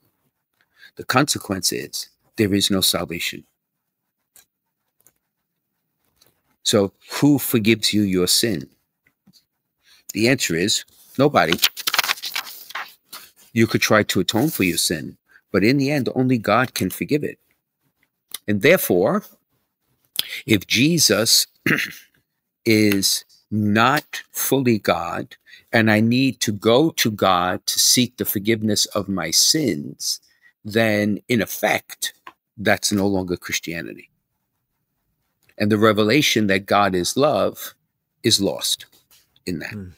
[0.95, 3.43] The consequence is there is no salvation.
[6.63, 8.69] So, who forgives you your sin?
[10.13, 10.85] The answer is
[11.17, 11.59] nobody.
[13.51, 15.17] You could try to atone for your sin,
[15.51, 17.37] but in the end, only God can forgive it.
[18.47, 19.23] And therefore,
[20.45, 21.47] if Jesus
[22.65, 25.35] is not fully God,
[25.71, 30.21] and I need to go to God to seek the forgiveness of my sins,
[30.63, 32.13] then in effect,
[32.57, 34.09] that's no longer Christianity
[35.57, 37.73] and the revelation that God is love
[38.23, 38.85] is lost
[39.45, 39.73] in that.
[39.73, 39.93] Mm.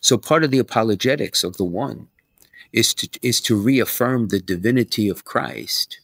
[0.00, 2.08] So part of the apologetics of the one
[2.72, 6.00] is to is to reaffirm the divinity of Christ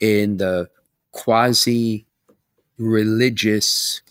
[0.00, 0.68] in the
[1.12, 2.06] quasi
[2.78, 4.02] religious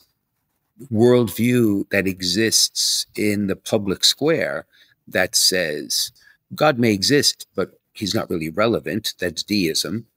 [0.91, 4.65] worldview that exists in the public square
[5.07, 6.11] that says
[6.53, 9.15] God may exist, but he's not really relevant.
[9.19, 10.07] That's deism.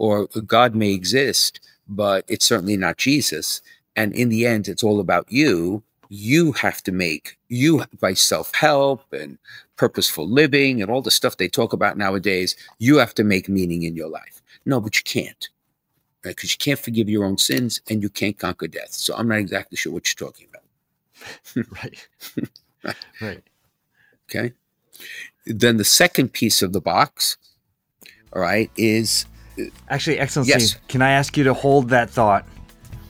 [0.00, 3.60] Or God may exist, but it's certainly not Jesus.
[3.96, 5.82] And in the end, it's all about you.
[6.08, 9.36] You have to make you by self help and
[9.76, 12.56] purposeful living and all the stuff they talk about nowadays.
[12.78, 14.40] You have to make meaning in your life.
[14.64, 15.50] No, but you can't,
[16.24, 16.34] right?
[16.34, 18.92] Because you can't forgive your own sins and you can't conquer death.
[18.92, 21.66] So I'm not exactly sure what you're talking about.
[21.82, 22.96] right.
[23.20, 23.42] right.
[24.30, 24.54] Okay.
[25.44, 27.36] Then the second piece of the box,
[28.32, 29.26] all right, is
[29.88, 30.76] Actually, Excellency, Yes.
[30.88, 32.44] can I ask you to hold that thought?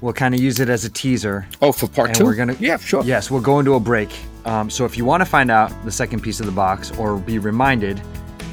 [0.00, 1.46] We'll kind of use it as a teaser.
[1.60, 2.24] oh for part And two.
[2.24, 3.02] we're gonna- yeah, sure.
[3.04, 4.08] Yes, we'll go into a break.
[4.46, 7.18] Um, so if you want to find out the second piece of the box or
[7.18, 8.00] be reminded,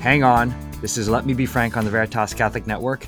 [0.02, 0.54] hang on.
[0.82, 3.08] This is Let Me Be Frank on the Veritas Catholic Network.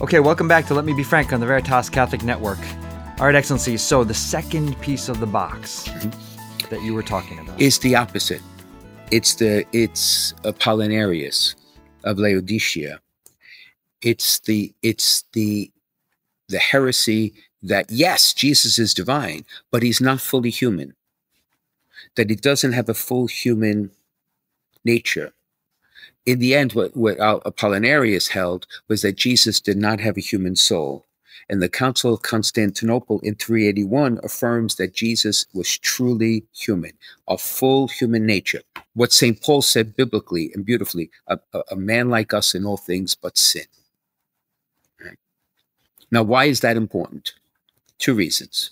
[0.00, 2.58] Okay, welcome back to Let Me Be Frank on the Veritas Catholic Network.
[3.20, 3.76] All right, Excellency.
[3.76, 6.10] So the second piece of the box mm-hmm.
[6.70, 7.60] that you were talking about.
[7.60, 8.42] Is the opposite.
[9.12, 11.54] It's the it's Apollinarius
[12.02, 12.98] of Laodicea.
[14.00, 15.70] It's the it's the
[16.52, 20.94] the heresy that yes, Jesus is divine, but he's not fully human.
[22.16, 23.90] That he doesn't have a full human
[24.84, 25.32] nature.
[26.24, 30.54] In the end, what, what Apollinarius held was that Jesus did not have a human
[30.54, 31.06] soul.
[31.48, 36.92] And the Council of Constantinople in 381 affirms that Jesus was truly human,
[37.26, 38.62] a full human nature.
[38.94, 39.40] What St.
[39.40, 43.36] Paul said biblically and beautifully a, a, a man like us in all things but
[43.36, 43.64] sin.
[46.12, 47.32] Now, why is that important?
[47.98, 48.70] Two reasons.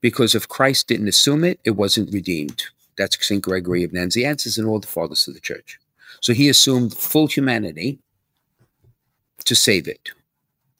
[0.00, 2.64] Because if Christ didn't assume it, it wasn't redeemed.
[2.98, 3.42] That's St.
[3.42, 5.78] Gregory of Nazianzus and all the fathers of the church.
[6.20, 7.98] So he assumed full humanity
[9.44, 10.10] to save it.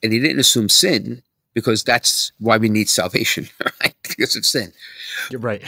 [0.02, 1.22] And he didn't assume sin
[1.54, 3.48] because that's why we need salvation,
[3.82, 3.94] right?
[4.02, 4.72] Because of sin.
[5.30, 5.62] You're right.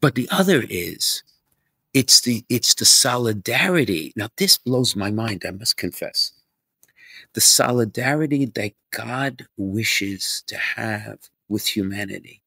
[0.00, 1.22] But the other is
[1.94, 4.12] it's the it's the solidarity.
[4.16, 6.32] Now this blows my mind, I must confess.
[7.34, 12.42] The solidarity that God wishes to have with humanity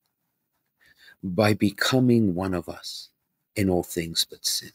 [1.24, 3.10] by becoming one of us
[3.56, 4.72] in all things but sin.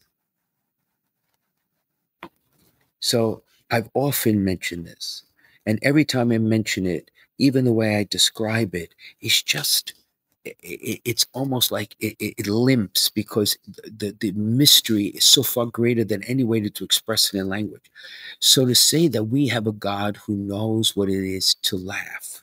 [3.00, 5.24] So I've often mentioned this.
[5.66, 8.74] And every time I mention it, even the way I describe
[9.20, 9.99] it's just, i- i-
[10.44, 16.22] it's almost like it, it limps because the, the mystery is so far greater than
[16.24, 17.90] any way to, to express it in language.
[18.38, 22.42] So to say that we have a God who knows what it is to laugh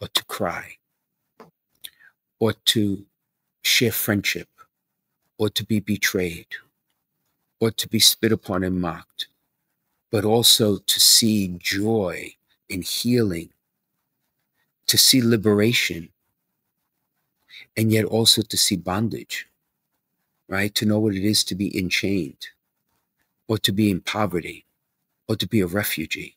[0.00, 0.76] or to cry
[2.40, 3.04] or to
[3.62, 4.48] share friendship
[5.38, 6.48] or to be betrayed
[7.60, 9.28] or to be spit upon and mocked,
[10.10, 12.34] but also to see joy
[12.68, 13.50] and healing,
[14.86, 16.08] to see liberation,
[17.76, 19.46] and yet also to see bondage,
[20.48, 20.74] right?
[20.74, 22.48] To know what it is to be enchained,
[23.48, 24.64] or to be in poverty,
[25.28, 26.36] or to be a refugee,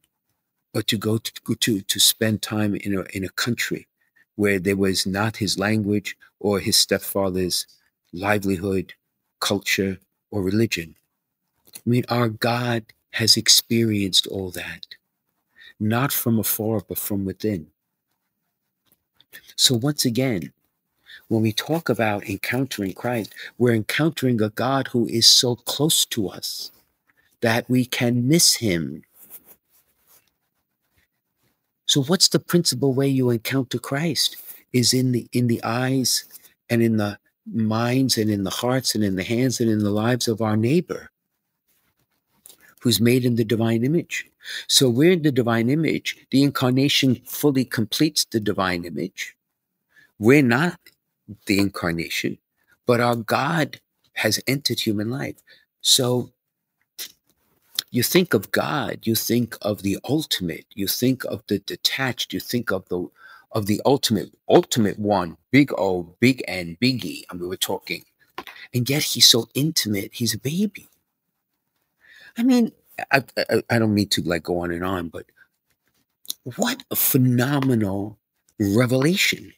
[0.74, 3.88] or to go to, to, to spend time in a, in a country
[4.36, 7.66] where there was not his language or his stepfather's
[8.14, 8.94] livelihood,
[9.40, 9.98] culture,
[10.32, 10.96] or religion.
[11.76, 14.86] I mean, our God has experienced all that,
[15.80, 17.68] not from afar, but from within.
[19.56, 20.54] So, once again,
[21.28, 26.30] when we talk about encountering Christ, we're encountering a God who is so close to
[26.30, 26.72] us
[27.42, 29.04] that we can miss him.
[31.86, 34.38] So, what's the principal way you encounter Christ?
[34.74, 36.26] Is in the in the eyes
[36.70, 37.18] and in the
[37.52, 40.58] minds and in the hearts and in the hands and in the lives of our
[40.58, 41.10] neighbor
[42.82, 44.30] who's made in the divine image.
[44.68, 46.18] So we're in the divine image.
[46.32, 49.36] The incarnation fully completes the divine image.
[50.20, 50.78] We're not
[51.46, 52.38] the incarnation,
[52.86, 53.80] but our God
[54.14, 55.36] has entered human life.
[55.82, 56.32] So
[57.92, 62.40] you think of God, you think of the ultimate, you think of the detached, you
[62.40, 63.10] think of the
[63.54, 67.26] of the ultimate, ultimate one, big O, big N, big E.
[67.30, 68.04] I mean, we're talking.
[68.74, 70.90] And yet he's so intimate, he's a baby.
[72.38, 72.72] I mean,
[73.12, 75.26] I, I, I don't mean to like go on and on, but
[76.56, 78.20] what a phenomenal
[78.60, 79.54] revelation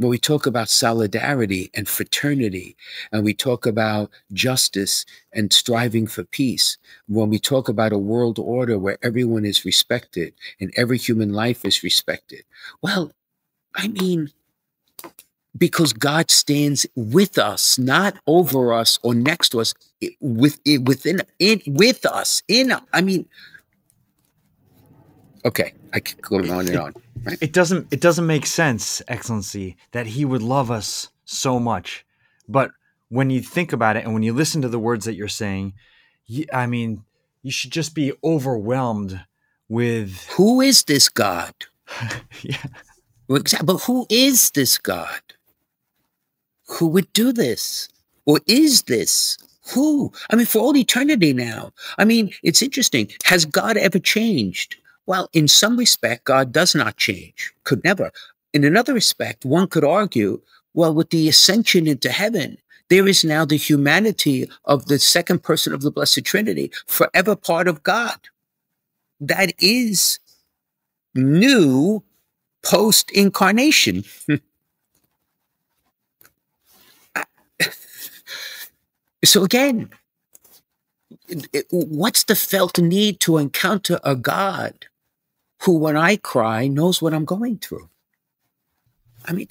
[0.00, 2.74] when we talk about solidarity and fraternity,
[3.12, 8.38] and we talk about justice and striving for peace, when we talk about a world
[8.38, 12.44] order where everyone is respected and every human life is respected,
[12.80, 13.12] well,
[13.74, 14.32] I mean,
[15.58, 19.74] because God stands with us, not over us or next to us,
[20.18, 22.72] with within in with us in.
[22.94, 23.28] I mean,
[25.44, 26.94] okay, I keep going on and on.
[27.24, 27.38] Right?
[27.40, 32.04] It doesn't it doesn't make sense, Excellency, that he would love us so much.
[32.48, 32.70] But
[33.08, 35.74] when you think about it and when you listen to the words that you're saying,
[36.26, 37.04] you, I mean,
[37.42, 39.20] you should just be overwhelmed
[39.68, 41.54] with who is this God?
[42.42, 42.62] yeah.
[43.28, 45.20] But who is this God?
[46.68, 47.88] Who would do this?
[48.26, 49.38] Or is this?
[49.74, 50.12] Who?
[50.30, 51.72] I mean, for all eternity now.
[51.98, 53.10] I mean, it's interesting.
[53.24, 54.76] Has God ever changed?
[55.10, 58.12] Well, in some respect, God does not change, could never.
[58.54, 60.40] In another respect, one could argue,
[60.72, 62.58] well, with the ascension into heaven,
[62.90, 67.66] there is now the humanity of the second person of the Blessed Trinity, forever part
[67.66, 68.20] of God.
[69.18, 70.20] That is
[71.12, 72.04] new
[72.62, 74.04] post incarnation.
[79.24, 79.90] so again,
[81.72, 84.86] what's the felt need to encounter a God
[85.62, 87.88] who, when I cry, knows what I'm going through.
[89.26, 89.46] I mean,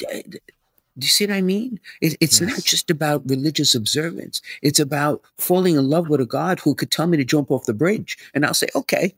[0.99, 1.79] do you see what I mean?
[2.01, 2.49] It, it's yes.
[2.49, 4.41] not just about religious observance.
[4.61, 7.65] It's about falling in love with a God who could tell me to jump off
[7.65, 8.17] the bridge.
[8.33, 9.13] And I'll say, okay,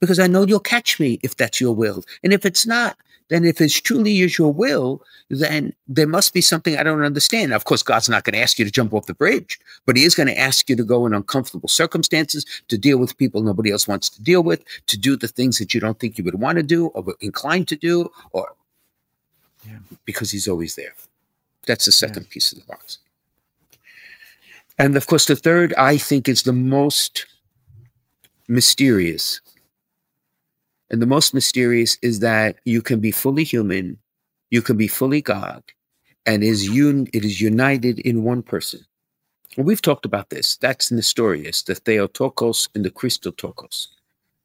[0.00, 2.04] because I know you'll catch me if that's your will.
[2.24, 2.96] And if it's not,
[3.32, 7.48] then if it's truly is your will, then there must be something I don't understand.
[7.48, 9.96] Now, of course, God's not going to ask you to jump off the bridge, but
[9.96, 13.42] He is going to ask you to go in uncomfortable circumstances, to deal with people
[13.42, 16.24] nobody else wants to deal with, to do the things that you don't think you
[16.24, 18.54] would want to do or inclined to do, or
[19.66, 19.78] yeah.
[20.04, 20.92] because He's always there.
[21.66, 22.34] That's the second yeah.
[22.34, 22.98] piece of the box.
[24.78, 27.24] And of course, the third, I think, is the most
[28.46, 29.40] mysterious
[30.92, 33.98] and the most mysterious is that you can be fully human,
[34.50, 35.62] you can be fully God,
[36.26, 38.80] and is un- it is united in one person.
[39.56, 40.56] Well, we've talked about this.
[40.56, 43.88] That's Nestorius, the Theotokos and the Christotokos.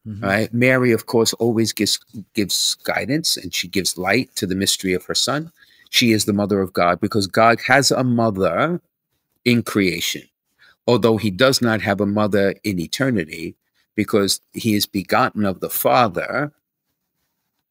[0.07, 0.23] Mm-hmm.
[0.23, 0.53] Right?
[0.53, 1.99] Mary, of course, always gives
[2.33, 5.51] gives guidance and she gives light to the mystery of her son.
[5.89, 8.81] She is the mother of God because God has a mother
[9.43, 10.23] in creation.
[10.87, 13.55] Although he does not have a mother in eternity,
[13.97, 16.53] because he is begotten of the Father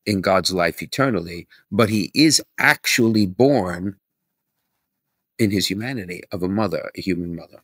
[0.05, 3.97] in God's life eternally, but he is actually born
[5.39, 7.63] in his humanity of a mother, a human mother.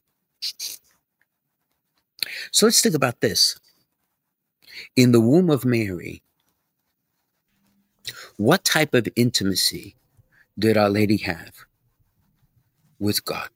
[2.52, 3.58] So let's think about this.
[4.96, 6.22] In the womb of Mary,
[8.36, 9.96] what type of intimacy
[10.56, 11.52] did Our Lady have
[13.00, 13.50] with God?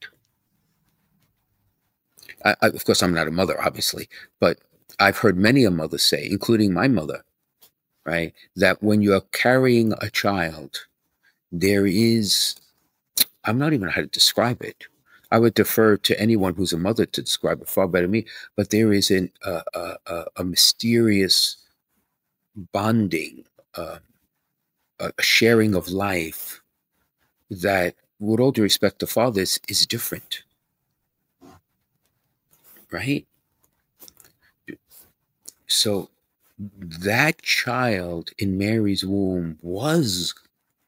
[2.44, 4.08] I, I, of course, I'm not a mother, obviously,
[4.40, 4.58] but
[4.98, 7.22] I've heard many a mother say, including my mother,
[8.04, 10.86] right, that when you're carrying a child,
[11.52, 12.56] there is,
[13.44, 14.86] I'm not even how to describe it.
[15.30, 18.26] I would defer to anyone who's a mother to describe it far better than me,
[18.56, 21.56] but there is an, uh, uh, a mysterious
[22.72, 23.44] bonding,
[23.74, 23.98] uh,
[25.00, 26.62] a sharing of life
[27.50, 30.42] that, with all due respect to fathers, is different.
[32.90, 33.26] Right?
[35.66, 36.10] So
[36.60, 40.34] that child in Mary's womb was,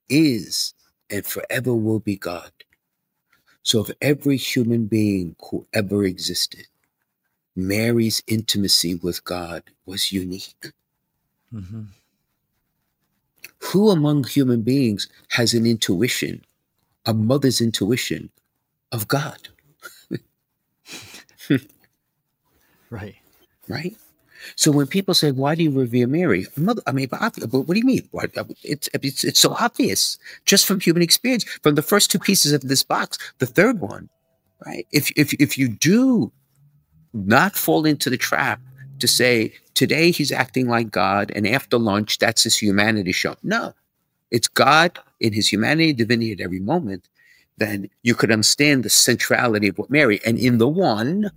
[0.08, 0.74] is,
[1.10, 2.52] and forever will be God.
[3.62, 6.66] So, of every human being who ever existed,
[7.54, 10.72] Mary's intimacy with God was unique.
[11.52, 11.82] Mm-hmm.
[13.58, 16.44] Who among human beings has an intuition,
[17.04, 18.30] a mother's intuition
[18.90, 19.48] of God?
[22.90, 23.16] right.
[23.68, 23.96] Right.
[24.56, 27.78] So when people say, "Why do you revere Mary?" Mother, I mean, but, what do
[27.78, 28.08] you mean?
[28.14, 31.44] Uh, it's, it's it's so obvious just from human experience.
[31.62, 34.08] From the first two pieces of this box, the third one,
[34.64, 34.86] right?
[34.92, 36.32] If if if you do
[37.12, 38.60] not fall into the trap
[38.98, 43.36] to say today he's acting like God, and after lunch that's his humanity show.
[43.42, 43.74] No,
[44.30, 47.08] it's God in his humanity, divinity at every moment.
[47.56, 51.30] Then you could understand the centrality of what Mary, and in the one,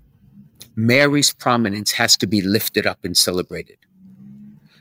[0.88, 3.77] Mary's prominence has to be lifted up and celebrated.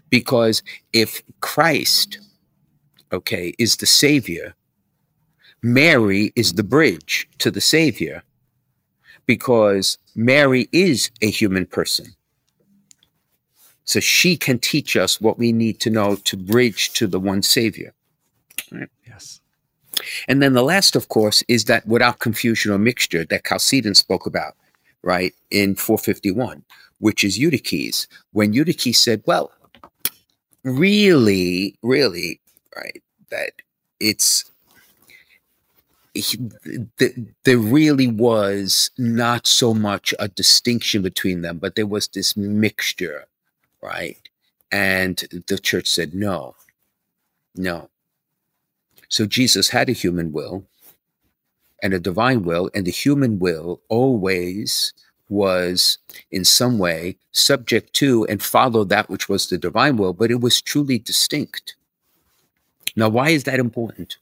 [0.09, 0.63] Because
[0.95, 2.19] if Christ,
[3.13, 4.55] okay, is the Savior,
[5.63, 8.23] Mary is the bridge to the Savior
[9.27, 12.07] because Mary is a human person.
[13.85, 17.43] So she can teach us what we need to know to bridge to the one
[17.43, 17.93] Savior.
[18.73, 18.89] Right?
[19.07, 19.41] Yes.
[20.29, 24.27] And then the last, of course, is that without confusion or mixture that Chalcedon spoke
[24.27, 24.55] about,
[25.03, 26.65] right, in 451,
[26.99, 28.07] which is Eutyches.
[28.33, 29.51] When Eutyches said, well,
[30.65, 32.41] really, really,
[32.77, 33.53] right, that
[33.99, 34.45] it's
[36.15, 36.39] he,
[37.45, 43.27] there really was not so much a distinction between them, but there was this mixture,
[43.81, 44.19] right?
[44.73, 46.57] And the church said, no,
[47.55, 47.89] no.
[49.09, 50.65] So Jesus had a human will
[51.83, 54.93] and a divine will, and the human will always
[55.29, 55.99] was
[56.31, 60.41] in some way subject to and followed that which was the divine will, but it
[60.41, 61.77] was truly distinct.
[62.97, 64.17] Now, why is that important?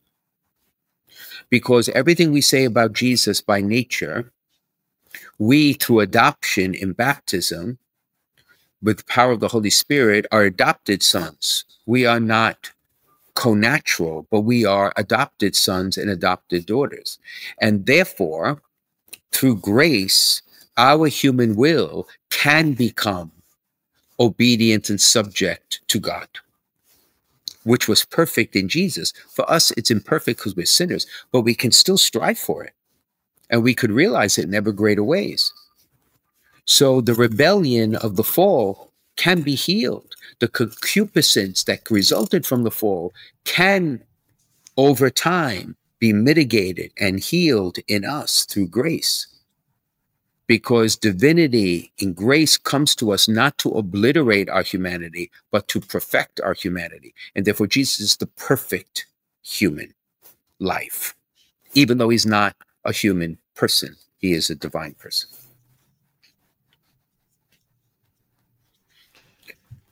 [1.50, 4.32] because everything we say about Jesus by nature,
[5.38, 7.78] we through adoption in baptism,
[8.82, 11.64] with the power of the Holy Spirit, are adopted sons.
[11.86, 12.72] We are not
[13.38, 17.20] co-natural, but we are adopted sons and adopted daughters.
[17.60, 18.60] And therefore,
[19.30, 20.42] through grace,
[20.76, 23.30] our human will can become
[24.18, 26.28] obedient and subject to God
[27.64, 29.12] which was perfect in Jesus.
[29.28, 32.72] For us, it's imperfect because we're sinners, but we can still strive for it.
[33.50, 35.52] And we could realize it in ever greater ways.
[36.64, 40.14] So the rebellion of the fall can be healed.
[40.40, 43.12] The concupiscence that resulted from the fall
[43.44, 44.02] can,
[44.76, 49.26] over time, be mitigated and healed in us through grace
[50.48, 56.40] because divinity in grace comes to us not to obliterate our humanity, but to perfect
[56.40, 57.14] our humanity.
[57.36, 59.06] And therefore, Jesus is the perfect
[59.42, 59.94] human
[60.58, 61.14] life.
[61.74, 65.28] Even though he's not a human person, he is a divine person.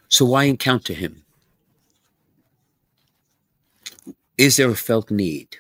[0.09, 1.25] So, why encounter him?
[4.39, 5.57] Is there a felt need?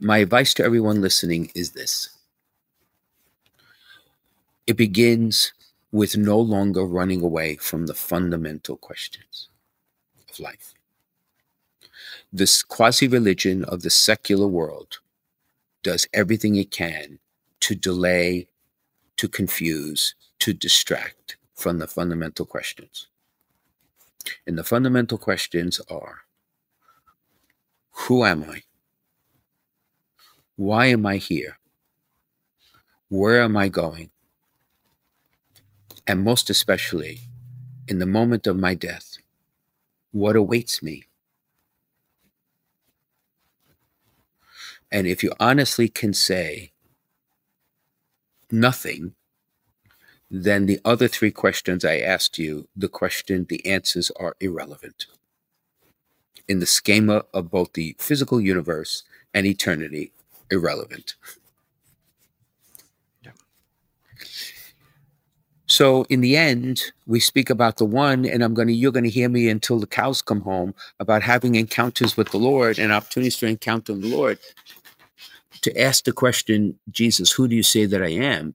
[0.00, 2.10] My advice to everyone listening is this
[4.66, 5.52] it begins
[5.92, 9.48] with no longer running away from the fundamental questions
[10.28, 10.74] of life.
[12.32, 14.98] This quasi religion of the secular world
[15.82, 17.18] does everything it can
[17.60, 18.48] to delay,
[19.18, 23.08] to confuse, to distract from the fundamental questions.
[24.46, 26.22] And the fundamental questions are
[28.06, 28.62] Who am I?
[30.56, 31.58] Why am I here?
[33.08, 34.10] Where am I going?
[36.06, 37.20] and most especially
[37.88, 39.16] in the moment of my death,
[40.12, 41.04] what awaits me?
[44.92, 46.72] And if you honestly can say
[48.50, 49.14] nothing,
[50.30, 55.06] then the other three questions I asked you, the question, the answers are irrelevant.
[56.48, 60.12] In the schema of both the physical universe and eternity,
[60.50, 61.14] irrelevant.
[65.66, 69.28] So in the end, we speak about the one, and I'm gonna you're gonna hear
[69.28, 73.46] me until the cows come home about having encounters with the Lord and opportunities to
[73.46, 74.38] encounter the Lord.
[75.62, 78.54] To ask the question, Jesus, who do you say that I am?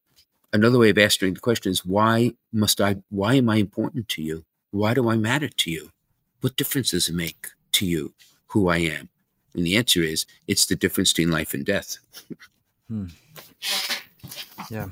[0.51, 4.21] Another way of answering the question is why must I why am I important to
[4.21, 4.45] you?
[4.71, 5.91] Why do I matter to you?
[6.41, 8.13] What difference does it make to you
[8.47, 9.09] who I am?
[9.53, 11.97] And the answer is it's the difference between life and death.
[12.87, 13.07] Hmm.
[14.69, 14.87] Yeah.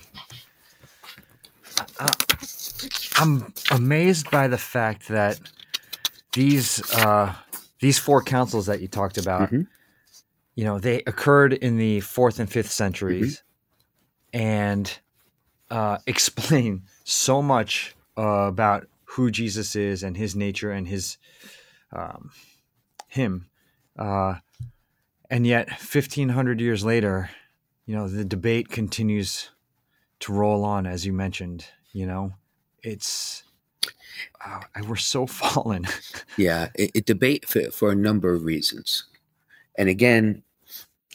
[2.00, 2.14] Uh,
[3.18, 5.40] I'm amazed by the fact that
[6.34, 7.34] these uh,
[7.80, 9.64] these four councils that you talked about, mm-hmm.
[10.56, 13.44] you know, they occurred in the fourth and fifth centuries,
[14.34, 14.40] mm-hmm.
[14.40, 15.00] and
[15.70, 21.18] uh, explain so much uh, about who Jesus is and his nature and his
[21.92, 22.32] um,
[23.08, 23.50] him,
[23.98, 24.36] uh,
[25.30, 27.30] and yet, fifteen hundred years later,
[27.86, 29.50] you know, the debate continues
[30.20, 31.66] to roll on, as you mentioned.
[31.94, 32.34] You know,
[32.84, 33.44] it's
[34.46, 35.88] uh, we're so fallen.
[36.38, 39.06] yeah, it, it debate for, for a number of reasons,
[39.76, 40.44] and again,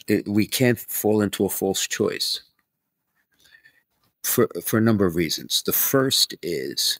[0.07, 2.41] it, we can't fall into a false choice.
[4.23, 5.61] For, for a number of reasons.
[5.61, 6.99] The first is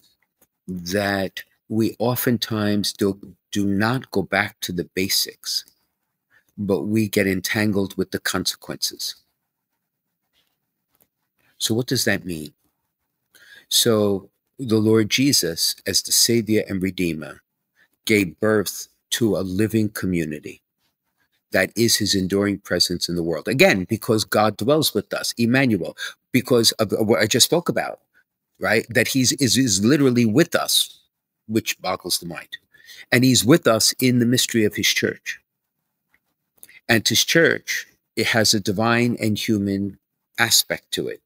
[0.68, 3.20] that we oftentimes do,
[3.52, 5.66] do not go back to the basics,
[6.58, 9.16] but we get entangled with the consequences.
[11.58, 12.54] So, what does that mean?
[13.70, 17.42] So, the Lord Jesus, as the Savior and Redeemer,
[18.06, 20.63] gave birth to a living community
[21.54, 23.48] that is his enduring presence in the world.
[23.48, 25.96] Again, because God dwells with us, Emmanuel,
[26.32, 28.00] because of what I just spoke about,
[28.60, 28.86] right?
[28.90, 31.00] That he's is, is literally with us,
[31.48, 32.58] which boggles the mind.
[33.12, 35.40] And he's with us in the mystery of his church.
[36.90, 40.00] And his church, it has a divine and human
[40.40, 41.22] aspect to it.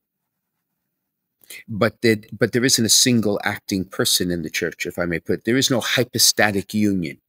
[1.67, 5.19] But that but there isn't a single acting person in the church, if I may
[5.19, 5.39] put.
[5.39, 5.45] It.
[5.45, 7.19] There is no hypostatic union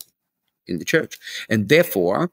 [0.66, 1.18] in the church.
[1.48, 2.30] And therefore,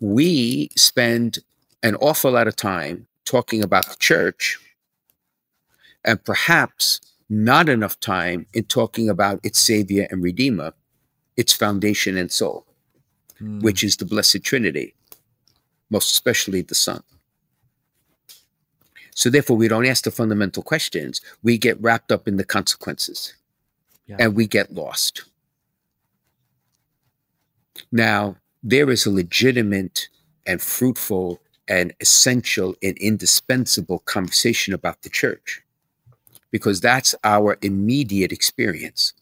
[0.00, 1.38] we spend
[1.82, 4.58] an awful lot of time talking about the church
[6.04, 10.72] and perhaps not enough time in talking about its savior and redeemer,
[11.36, 12.66] its foundation and soul,
[13.40, 13.62] mm.
[13.62, 14.94] which is the Blessed Trinity,
[15.90, 17.02] most especially the Son.
[19.14, 21.20] So, therefore, we don't ask the fundamental questions.
[21.42, 23.34] We get wrapped up in the consequences
[24.06, 24.16] yeah.
[24.18, 25.24] and we get lost.
[27.92, 28.36] Now,
[28.66, 30.08] there is a legitimate
[30.46, 31.38] and fruitful
[31.68, 35.62] and essential and indispensable conversation about the church
[36.50, 39.12] because that's our immediate experience.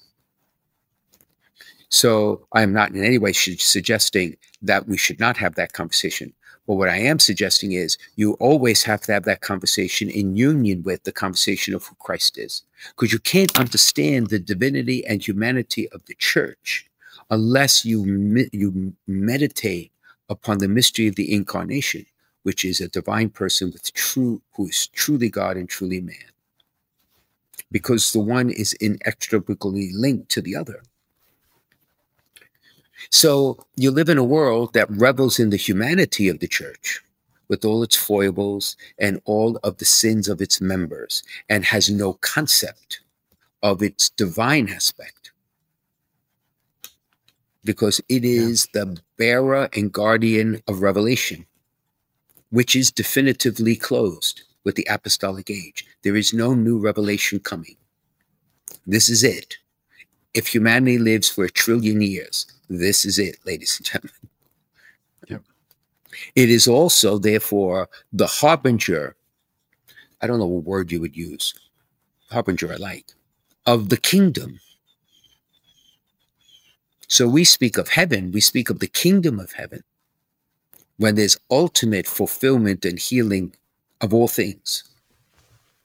[1.88, 6.32] So I am not in any way suggesting that we should not have that conversation.
[6.68, 10.84] But what I am suggesting is you always have to have that conversation in union
[10.84, 12.62] with the conversation of who Christ is.
[12.90, 16.88] Because you can't understand the divinity and humanity of the church
[17.32, 18.04] unless you
[18.52, 19.90] you meditate
[20.28, 22.04] upon the mystery of the incarnation,
[22.42, 26.30] which is a divine person with true who is truly God and truly man.
[27.70, 30.82] Because the one is inextricably linked to the other.
[33.10, 37.00] So you live in a world that revels in the humanity of the church
[37.48, 42.12] with all its foibles and all of the sins of its members and has no
[42.14, 43.00] concept
[43.62, 45.21] of its divine aspect
[47.64, 48.84] because it is yeah.
[48.84, 51.46] the bearer and guardian of revelation,
[52.50, 55.84] which is definitively closed with the apostolic age.
[56.02, 57.76] There is no new revelation coming.
[58.86, 59.56] This is it.
[60.34, 64.28] If humanity lives for a trillion years, this is it, ladies and gentlemen.
[65.28, 65.42] Yep.
[66.34, 69.14] It is also, therefore, the harbinger.
[70.20, 71.54] I don't know what word you would use.
[72.30, 73.12] Harbinger, I like,
[73.66, 74.58] of the kingdom
[77.12, 79.84] so we speak of heaven, we speak of the kingdom of heaven
[80.96, 83.52] when there's ultimate fulfillment and healing
[84.00, 84.82] of all things,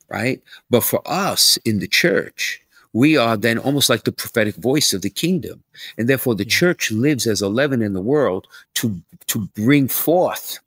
[0.08, 0.42] right?
[0.70, 2.62] But for us in the church,
[2.94, 5.62] we are then almost like the prophetic voice of the kingdom.
[5.98, 10.60] And therefore, the church lives as a leaven in the world to, to bring forth,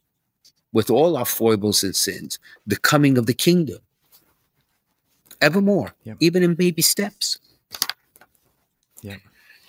[0.74, 3.78] with all our foibles and sins, the coming of the kingdom.
[5.40, 6.18] Evermore, yep.
[6.20, 7.38] even in baby steps.
[9.00, 9.16] Yeah.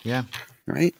[0.03, 0.23] Yeah
[0.71, 0.95] right?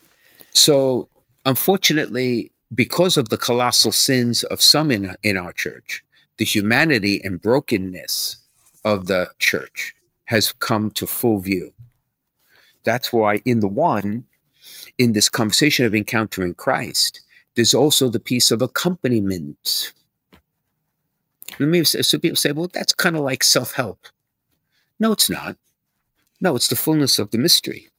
[0.54, 1.08] So,
[1.46, 6.04] unfortunately, because of the colossal sins of some in, in our church,
[6.38, 8.38] the humanity and brokenness
[8.84, 9.94] of the church
[10.26, 11.74] has come to full view.
[12.84, 14.26] That's why, in the one,
[14.98, 17.22] in this conversation of encountering Christ,
[17.56, 19.94] there's also the piece of accompaniment.
[21.60, 24.08] Let me so people say, well, that's kind of like self help.
[25.00, 25.58] No, it's not.
[26.40, 27.91] No, it's the fullness of the mystery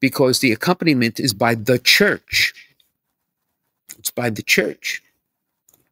[0.00, 2.54] because the accompaniment is by the church.
[3.98, 5.02] It's by the church.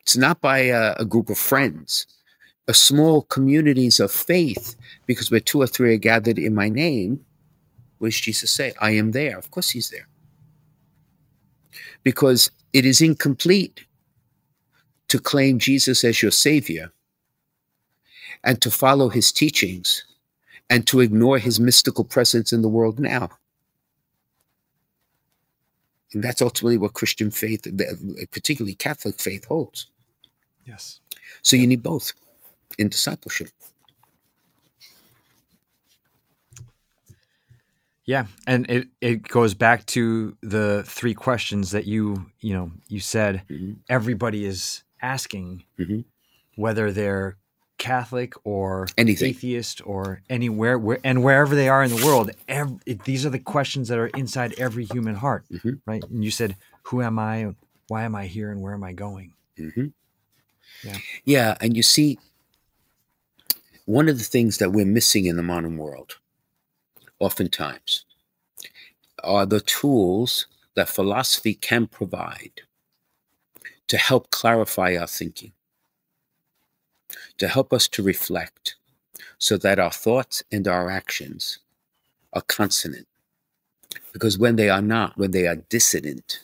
[0.00, 2.06] It's not by a, a group of friends,
[2.68, 4.76] a small communities of faith,
[5.06, 7.24] because where two or three are gathered in my name,
[7.98, 8.74] what Jesus say?
[8.80, 9.38] I am there.
[9.38, 10.06] Of course, he's there.
[12.02, 13.84] Because it is incomplete
[15.08, 16.92] to claim Jesus as your Savior
[18.42, 20.04] and to follow his teachings
[20.68, 23.30] and to ignore his mystical presence in the world now.
[26.14, 27.66] And that's ultimately what Christian faith,
[28.30, 29.88] particularly Catholic faith, holds.
[30.64, 31.00] Yes.
[31.42, 32.12] So you need both
[32.78, 33.48] in discipleship.
[38.06, 43.00] Yeah, and it, it goes back to the three questions that you you know you
[43.00, 43.72] said mm-hmm.
[43.88, 46.00] everybody is asking mm-hmm.
[46.54, 47.38] whether they're
[47.84, 49.28] Catholic or Anything.
[49.28, 53.30] atheist or anywhere, where, and wherever they are in the world, every, it, these are
[53.30, 55.74] the questions that are inside every human heart, mm-hmm.
[55.84, 56.02] right?
[56.02, 57.54] And you said, "Who am I?
[57.88, 58.50] Why am I here?
[58.50, 59.88] And where am I going?" Mm-hmm.
[60.82, 62.18] Yeah, yeah, and you see,
[63.84, 66.16] one of the things that we're missing in the modern world,
[67.20, 68.06] oftentimes,
[69.22, 72.62] are the tools that philosophy can provide
[73.88, 75.52] to help clarify our thinking,
[77.38, 78.76] to help us to reflect
[79.38, 81.58] so that our thoughts and our actions
[82.32, 83.06] are consonant.
[84.12, 86.40] Because when they are not, when they are dissident,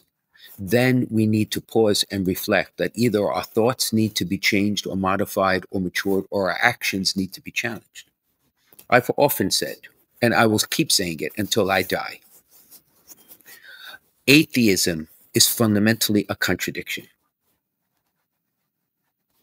[0.59, 4.87] then we need to pause and reflect that either our thoughts need to be changed
[4.87, 8.11] or modified or matured or our actions need to be challenged.
[8.91, 9.77] I've often said,
[10.21, 12.21] and I will keep saying it until I die
[14.31, 17.07] atheism is fundamentally a contradiction.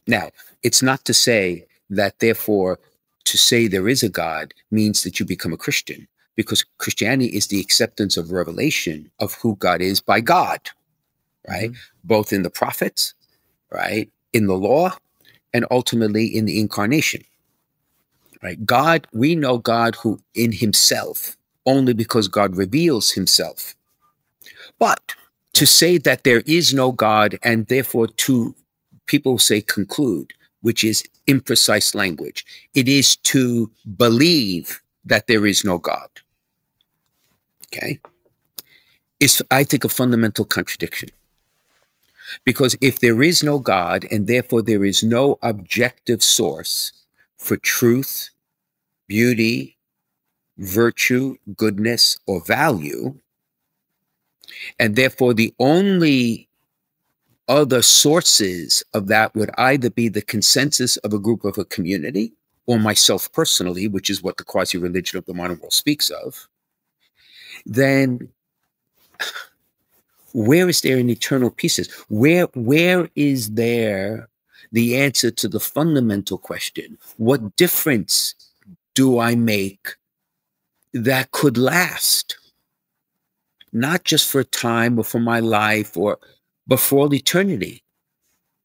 [0.07, 0.29] Now,
[0.63, 2.79] it's not to say that, therefore,
[3.25, 7.47] to say there is a God means that you become a Christian, because Christianity is
[7.47, 10.69] the acceptance of revelation of who God is by God
[11.47, 11.71] right?
[11.71, 11.79] Mm-hmm.
[12.03, 13.13] Both in the prophets,
[13.71, 14.09] right?
[14.33, 14.95] In the law,
[15.53, 17.23] and ultimately in the incarnation,
[18.43, 18.63] right?
[18.65, 23.75] God, we know God who in himself, only because God reveals himself.
[24.77, 25.15] But
[25.53, 28.55] to say that there is no God and therefore to
[29.07, 35.77] people say conclude, which is imprecise language, it is to believe that there is no
[35.77, 36.09] God.
[37.67, 37.99] Okay?
[39.19, 41.09] Is, I think, a fundamental contradiction.
[42.43, 46.91] Because if there is no God and therefore there is no objective source
[47.37, 48.29] for truth,
[49.07, 49.77] beauty,
[50.57, 53.15] virtue, goodness, or value,
[54.79, 56.46] and therefore the only
[57.47, 62.33] other sources of that would either be the consensus of a group of a community
[62.65, 66.47] or myself personally, which is what the quasi religion of the modern world speaks of,
[67.65, 68.29] then
[70.33, 71.89] where is there an eternal pieces?
[72.09, 74.29] Where where is there
[74.71, 76.97] the answer to the fundamental question?
[77.17, 78.35] What difference
[78.93, 79.95] do I make
[80.93, 82.37] that could last?
[83.71, 86.19] Not just for a time or for my life or
[86.68, 87.84] but for all eternity.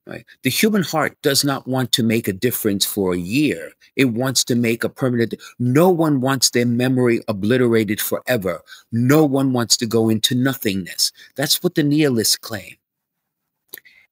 [0.07, 0.25] Right?
[0.43, 3.71] The human heart does not want to make a difference for a year.
[3.95, 5.35] It wants to make a permanent.
[5.61, 8.63] No one wants their memory obliterated forever.
[8.91, 11.13] No one wants to go into nothingness.
[11.37, 12.77] That's what the nihilists claim.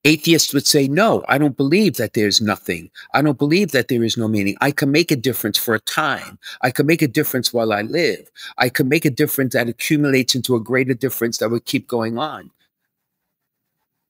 [0.05, 2.91] Atheists would say, no, I don't believe that there's nothing.
[3.13, 4.57] I don't believe that there is no meaning.
[4.61, 6.39] I can make a difference for a time.
[6.63, 8.31] I can make a difference while I live.
[8.57, 12.17] I can make a difference that accumulates into a greater difference that would keep going
[12.17, 12.51] on.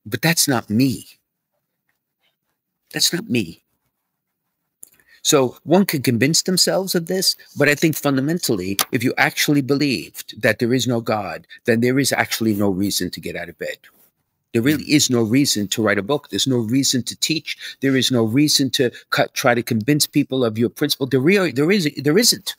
[0.07, 1.07] But that's not me.
[2.93, 3.63] That's not me.
[5.23, 10.41] So one can convince themselves of this, but I think fundamentally, if you actually believed
[10.41, 13.59] that there is no God, then there is actually no reason to get out of
[13.59, 13.77] bed.
[14.53, 16.29] There really is no reason to write a book.
[16.31, 17.57] There's no reason to teach.
[17.81, 21.07] There is no reason to cut, try to convince people of your principle.
[21.07, 22.57] There, really, there is, there isn't.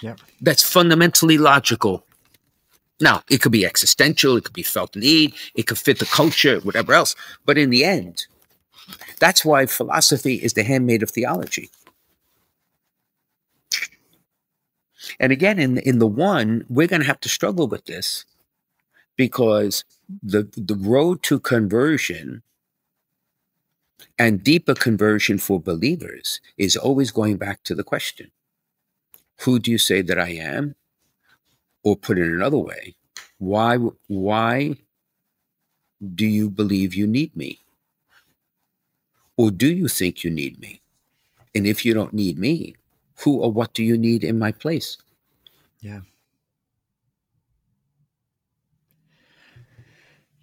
[0.00, 2.06] Yeah, that's fundamentally logical.
[3.00, 4.36] Now, it could be existential.
[4.36, 5.34] It could be felt need.
[5.54, 7.14] It could fit the culture, whatever else.
[7.44, 8.26] But in the end,
[9.20, 11.70] that's why philosophy is the handmaid of theology.
[15.20, 18.24] And again, in, in the one, we're going to have to struggle with this
[19.16, 19.84] because
[20.22, 22.42] the, the road to conversion
[24.18, 28.30] and deeper conversion for believers is always going back to the question
[29.40, 30.74] Who do you say that I am?
[31.88, 32.96] Or put it another way,
[33.38, 33.78] why,
[34.08, 34.76] why
[36.14, 37.60] do you believe you need me?
[39.38, 40.82] Or do you think you need me?
[41.54, 42.76] And if you don't need me,
[43.20, 44.98] who or what do you need in my place?
[45.80, 46.00] Yeah.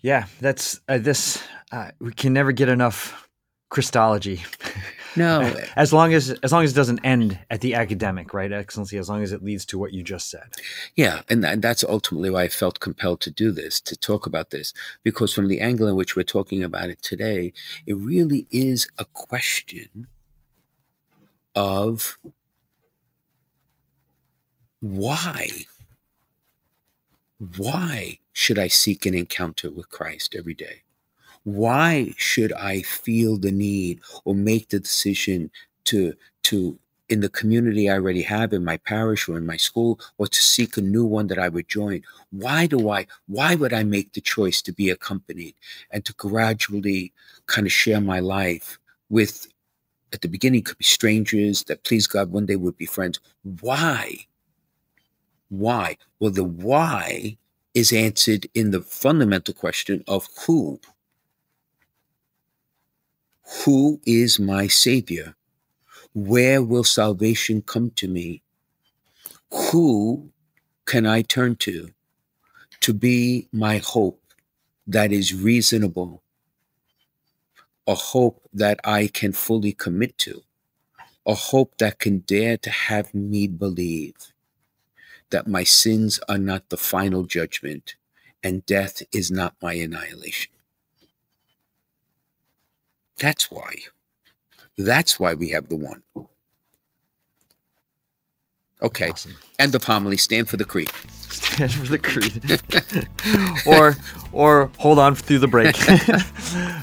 [0.02, 1.44] Yeah, that's uh, this.
[1.72, 3.30] Uh, we can never get enough
[3.70, 4.44] Christology.
[5.16, 8.52] No, as long as as long as it doesn't end at the academic, right?
[8.52, 10.54] Excellency, as long as it leads to what you just said.
[10.96, 14.50] Yeah, and, and that's ultimately why I felt compelled to do this, to talk about
[14.50, 17.54] this, because from the angle in which we're talking about it today,
[17.86, 20.08] it really is a question
[21.56, 22.18] of
[24.80, 25.48] why.
[27.58, 30.84] Why should I seek an encounter with Christ every day?
[31.46, 35.52] Why should I feel the need or make the decision
[35.86, 36.78] to to
[37.08, 40.42] in the community I already have in my parish or in my school or to
[40.42, 42.02] seek a new one that I would join?
[42.32, 45.54] Why do I why would I make the choice to be accompanied
[45.92, 47.14] and to gradually
[47.46, 48.80] kind of share my life
[49.10, 49.48] with
[50.12, 53.20] at the beginning could be strangers that please God one day would be friends.
[53.62, 54.26] Why?
[55.50, 55.98] Why?
[56.20, 57.38] Well, the why
[57.76, 60.80] is answered in the fundamental question of who
[63.46, 65.36] who is my Savior?
[66.14, 68.42] Where will salvation come to me?
[69.52, 70.32] Who
[70.86, 71.90] can I turn to
[72.82, 74.22] to be my hope
[74.88, 76.22] that is reasonable,
[77.88, 80.44] a hope that I can fully commit to,
[81.26, 84.16] a hope that can dare to have me believe
[85.32, 87.96] that my sins are not the final judgment
[88.44, 90.55] and death is not my annihilation.
[93.20, 93.76] That's why.
[94.78, 96.04] That's why we have the one.
[98.82, 99.10] Okay.
[99.10, 99.36] Awesome.
[99.58, 100.18] End of homily.
[100.18, 100.92] Stand for the creed.
[101.30, 102.62] Stand for the creed.
[103.66, 103.96] or
[104.32, 105.76] or hold on through the break.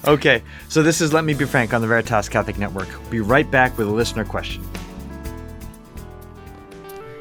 [0.09, 0.43] okay.
[0.69, 2.89] So this is Let Me Be Frank on the Veritas Catholic Network.
[3.11, 4.65] Be right back with a listener question.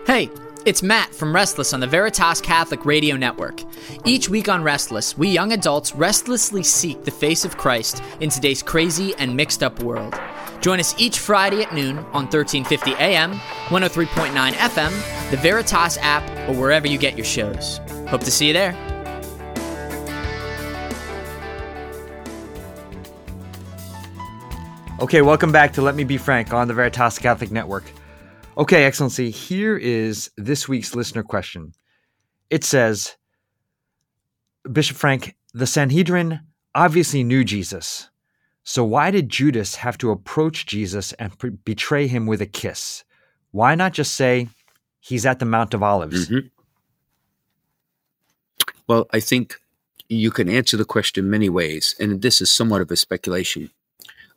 [0.08, 0.30] Hey,
[0.66, 3.64] it's Matt from Restless on the Veritas Catholic Radio Network.
[4.06, 8.62] Each week on Restless, we young adults restlessly seek the face of Christ in today's
[8.62, 10.14] crazy and mixed up world.
[10.62, 13.34] Join us each Friday at noon on 1350 AM,
[13.70, 17.80] 103.9 FM, the Veritas app, or wherever you get your shows.
[18.08, 18.76] Hope to see you there.
[25.00, 27.92] Okay, welcome back to Let Me Be Frank on the Veritas Catholic Network.
[28.58, 31.74] Okay, Excellency, here is this week's listener question.
[32.50, 33.16] It says
[34.72, 36.42] Bishop Frank, the Sanhedrin
[36.76, 38.10] obviously knew Jesus.
[38.64, 43.04] So why did Judas have to approach Jesus and pre- betray him with a kiss?
[43.52, 44.50] Why not just say
[45.00, 46.30] he's at the Mount of Olives?
[46.30, 46.52] Mhm.
[48.88, 49.60] Well, I think
[50.10, 53.72] you can answer the question many ways, and this is somewhat of a speculation.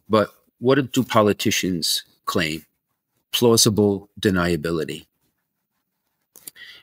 [0.09, 2.65] But what do politicians claim?
[3.35, 5.07] Plausible deniability.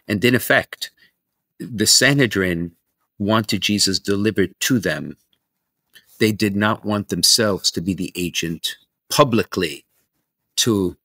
[0.08, 0.92] And in effect,
[1.60, 2.74] the Sanhedrin
[3.18, 5.16] wanted Jesus delivered to them.
[6.20, 8.76] They did not want themselves to be the agent
[9.10, 9.86] publicly
[10.58, 10.98] to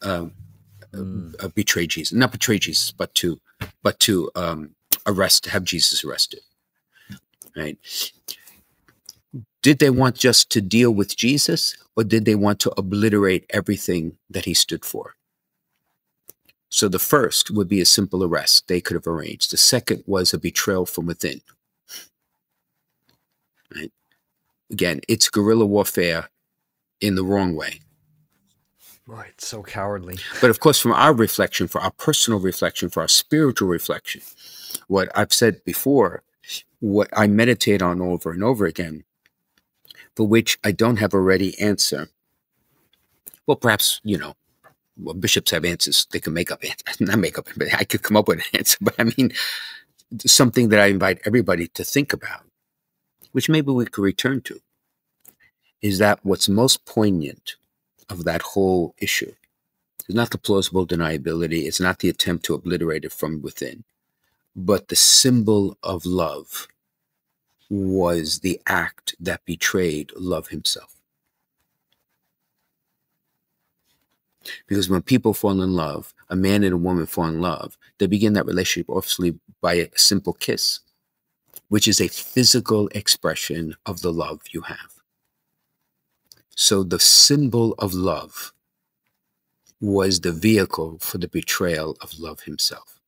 [0.00, 0.32] um,
[0.94, 3.38] uh, betray Jesus, not betray Jesus, but to
[3.82, 4.74] but to um,
[5.06, 6.40] arrest, have Jesus arrested.
[7.54, 7.78] Right?
[9.62, 14.16] Did they want just to deal with Jesus, or did they want to obliterate everything
[14.30, 15.14] that he stood for?
[16.68, 19.50] So the first would be a simple arrest they could have arranged.
[19.50, 21.40] The second was a betrayal from within.
[23.74, 23.92] Right?
[24.70, 26.28] Again, it's guerrilla warfare
[27.00, 27.80] in the wrong way.
[29.06, 30.18] Right, so cowardly.
[30.40, 34.20] But of course, from our reflection, for our personal reflection, for our spiritual reflection,
[34.88, 36.24] what I've said before,
[36.80, 39.04] what I meditate on over and over again,
[40.16, 42.08] for which I don't have a ready answer.
[43.46, 44.34] Well, perhaps, you know,
[44.96, 46.06] well, bishops have answers.
[46.10, 47.00] They can make up answers.
[47.00, 48.78] Not make up, but I could come up with an answer.
[48.80, 49.32] But I mean,
[50.24, 52.44] something that I invite everybody to think about,
[53.32, 54.60] which maybe we could return to,
[55.82, 57.56] is that what's most poignant
[58.08, 59.32] of that whole issue
[60.08, 63.84] is not the plausible deniability, it's not the attempt to obliterate it from within,
[64.54, 66.68] but the symbol of love
[67.68, 70.94] was the act that betrayed love himself.
[74.66, 78.06] Because when people fall in love, a man and a woman fall in love, they
[78.06, 80.80] begin that relationship obviously by a simple kiss,
[81.68, 84.92] which is a physical expression of the love you have.
[86.54, 88.52] So the symbol of love
[89.80, 93.00] was the vehicle for the betrayal of love himself.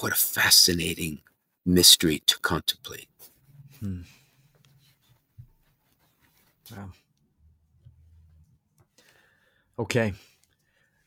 [0.00, 1.20] What a fascinating
[1.66, 3.08] mystery to contemplate.
[3.82, 4.02] Hmm.
[6.70, 6.90] Wow.
[9.78, 10.12] Okay.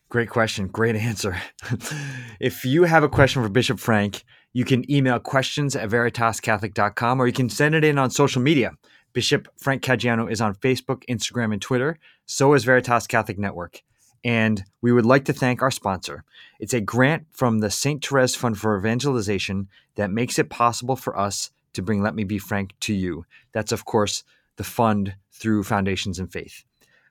[0.09, 0.67] Great question.
[0.67, 1.41] Great answer.
[2.39, 7.27] if you have a question for Bishop Frank, you can email questions at veritascatholic.com or
[7.27, 8.71] you can send it in on social media.
[9.13, 11.97] Bishop Frank Caggiano is on Facebook, Instagram, and Twitter.
[12.25, 13.81] So is Veritas Catholic Network.
[14.25, 16.25] And we would like to thank our sponsor.
[16.59, 18.03] It's a grant from the St.
[18.03, 22.37] Therese Fund for Evangelization that makes it possible for us to bring Let Me Be
[22.37, 23.25] Frank to you.
[23.53, 24.23] That's, of course,
[24.57, 26.63] the fund through Foundations in Faith.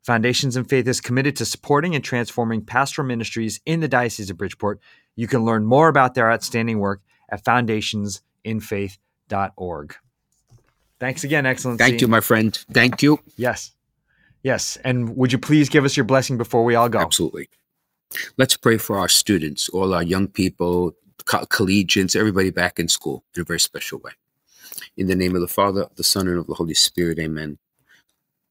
[0.02, 4.36] Foundations in Faith is committed to supporting and transforming pastoral ministries in the Diocese of
[4.36, 4.80] Bridgeport.
[5.16, 7.00] You can learn more about their outstanding work
[7.30, 9.96] at foundationsinfaith.org.
[11.00, 11.82] Thanks again, Excellency.
[11.82, 12.56] Thank you, my friend.
[12.70, 13.20] Thank you.
[13.36, 13.72] Yes.
[14.42, 14.76] Yes.
[14.84, 17.00] And would you please give us your blessing before we all go?
[17.00, 17.48] Absolutely.
[18.36, 20.94] Let's pray for our students, all our young people,
[21.24, 24.12] co- collegians, everybody back in school in a very special way.
[24.96, 27.58] In the name of the Father, the Son, and of the Holy Spirit, amen.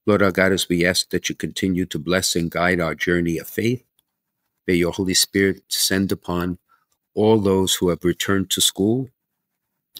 [0.06, 3.38] Lord our God, as we ask that you continue to bless and guide our journey
[3.38, 3.84] of faith,
[4.68, 6.58] may your Holy Spirit descend upon
[7.14, 9.10] all those who have returned to school,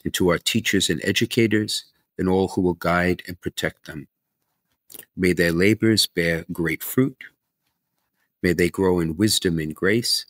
[0.04, 1.86] and to our teachers and educators,
[2.18, 4.08] and all who will guide and protect them.
[5.16, 7.24] May their labors bear great fruit.
[8.42, 10.26] May they grow in wisdom and grace,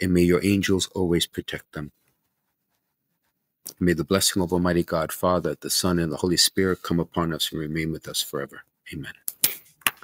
[0.00, 1.92] and may your angels always protect them.
[3.80, 7.32] May the blessing of Almighty God, Father, the Son, and the Holy Spirit come upon
[7.32, 8.62] us and remain with us forever.
[8.92, 9.12] Amen.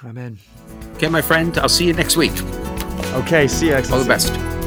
[0.03, 0.37] Amen.
[0.95, 2.33] Okay, my friend, I'll see you next week.
[3.13, 3.75] Okay, see you.
[3.75, 4.58] All the best.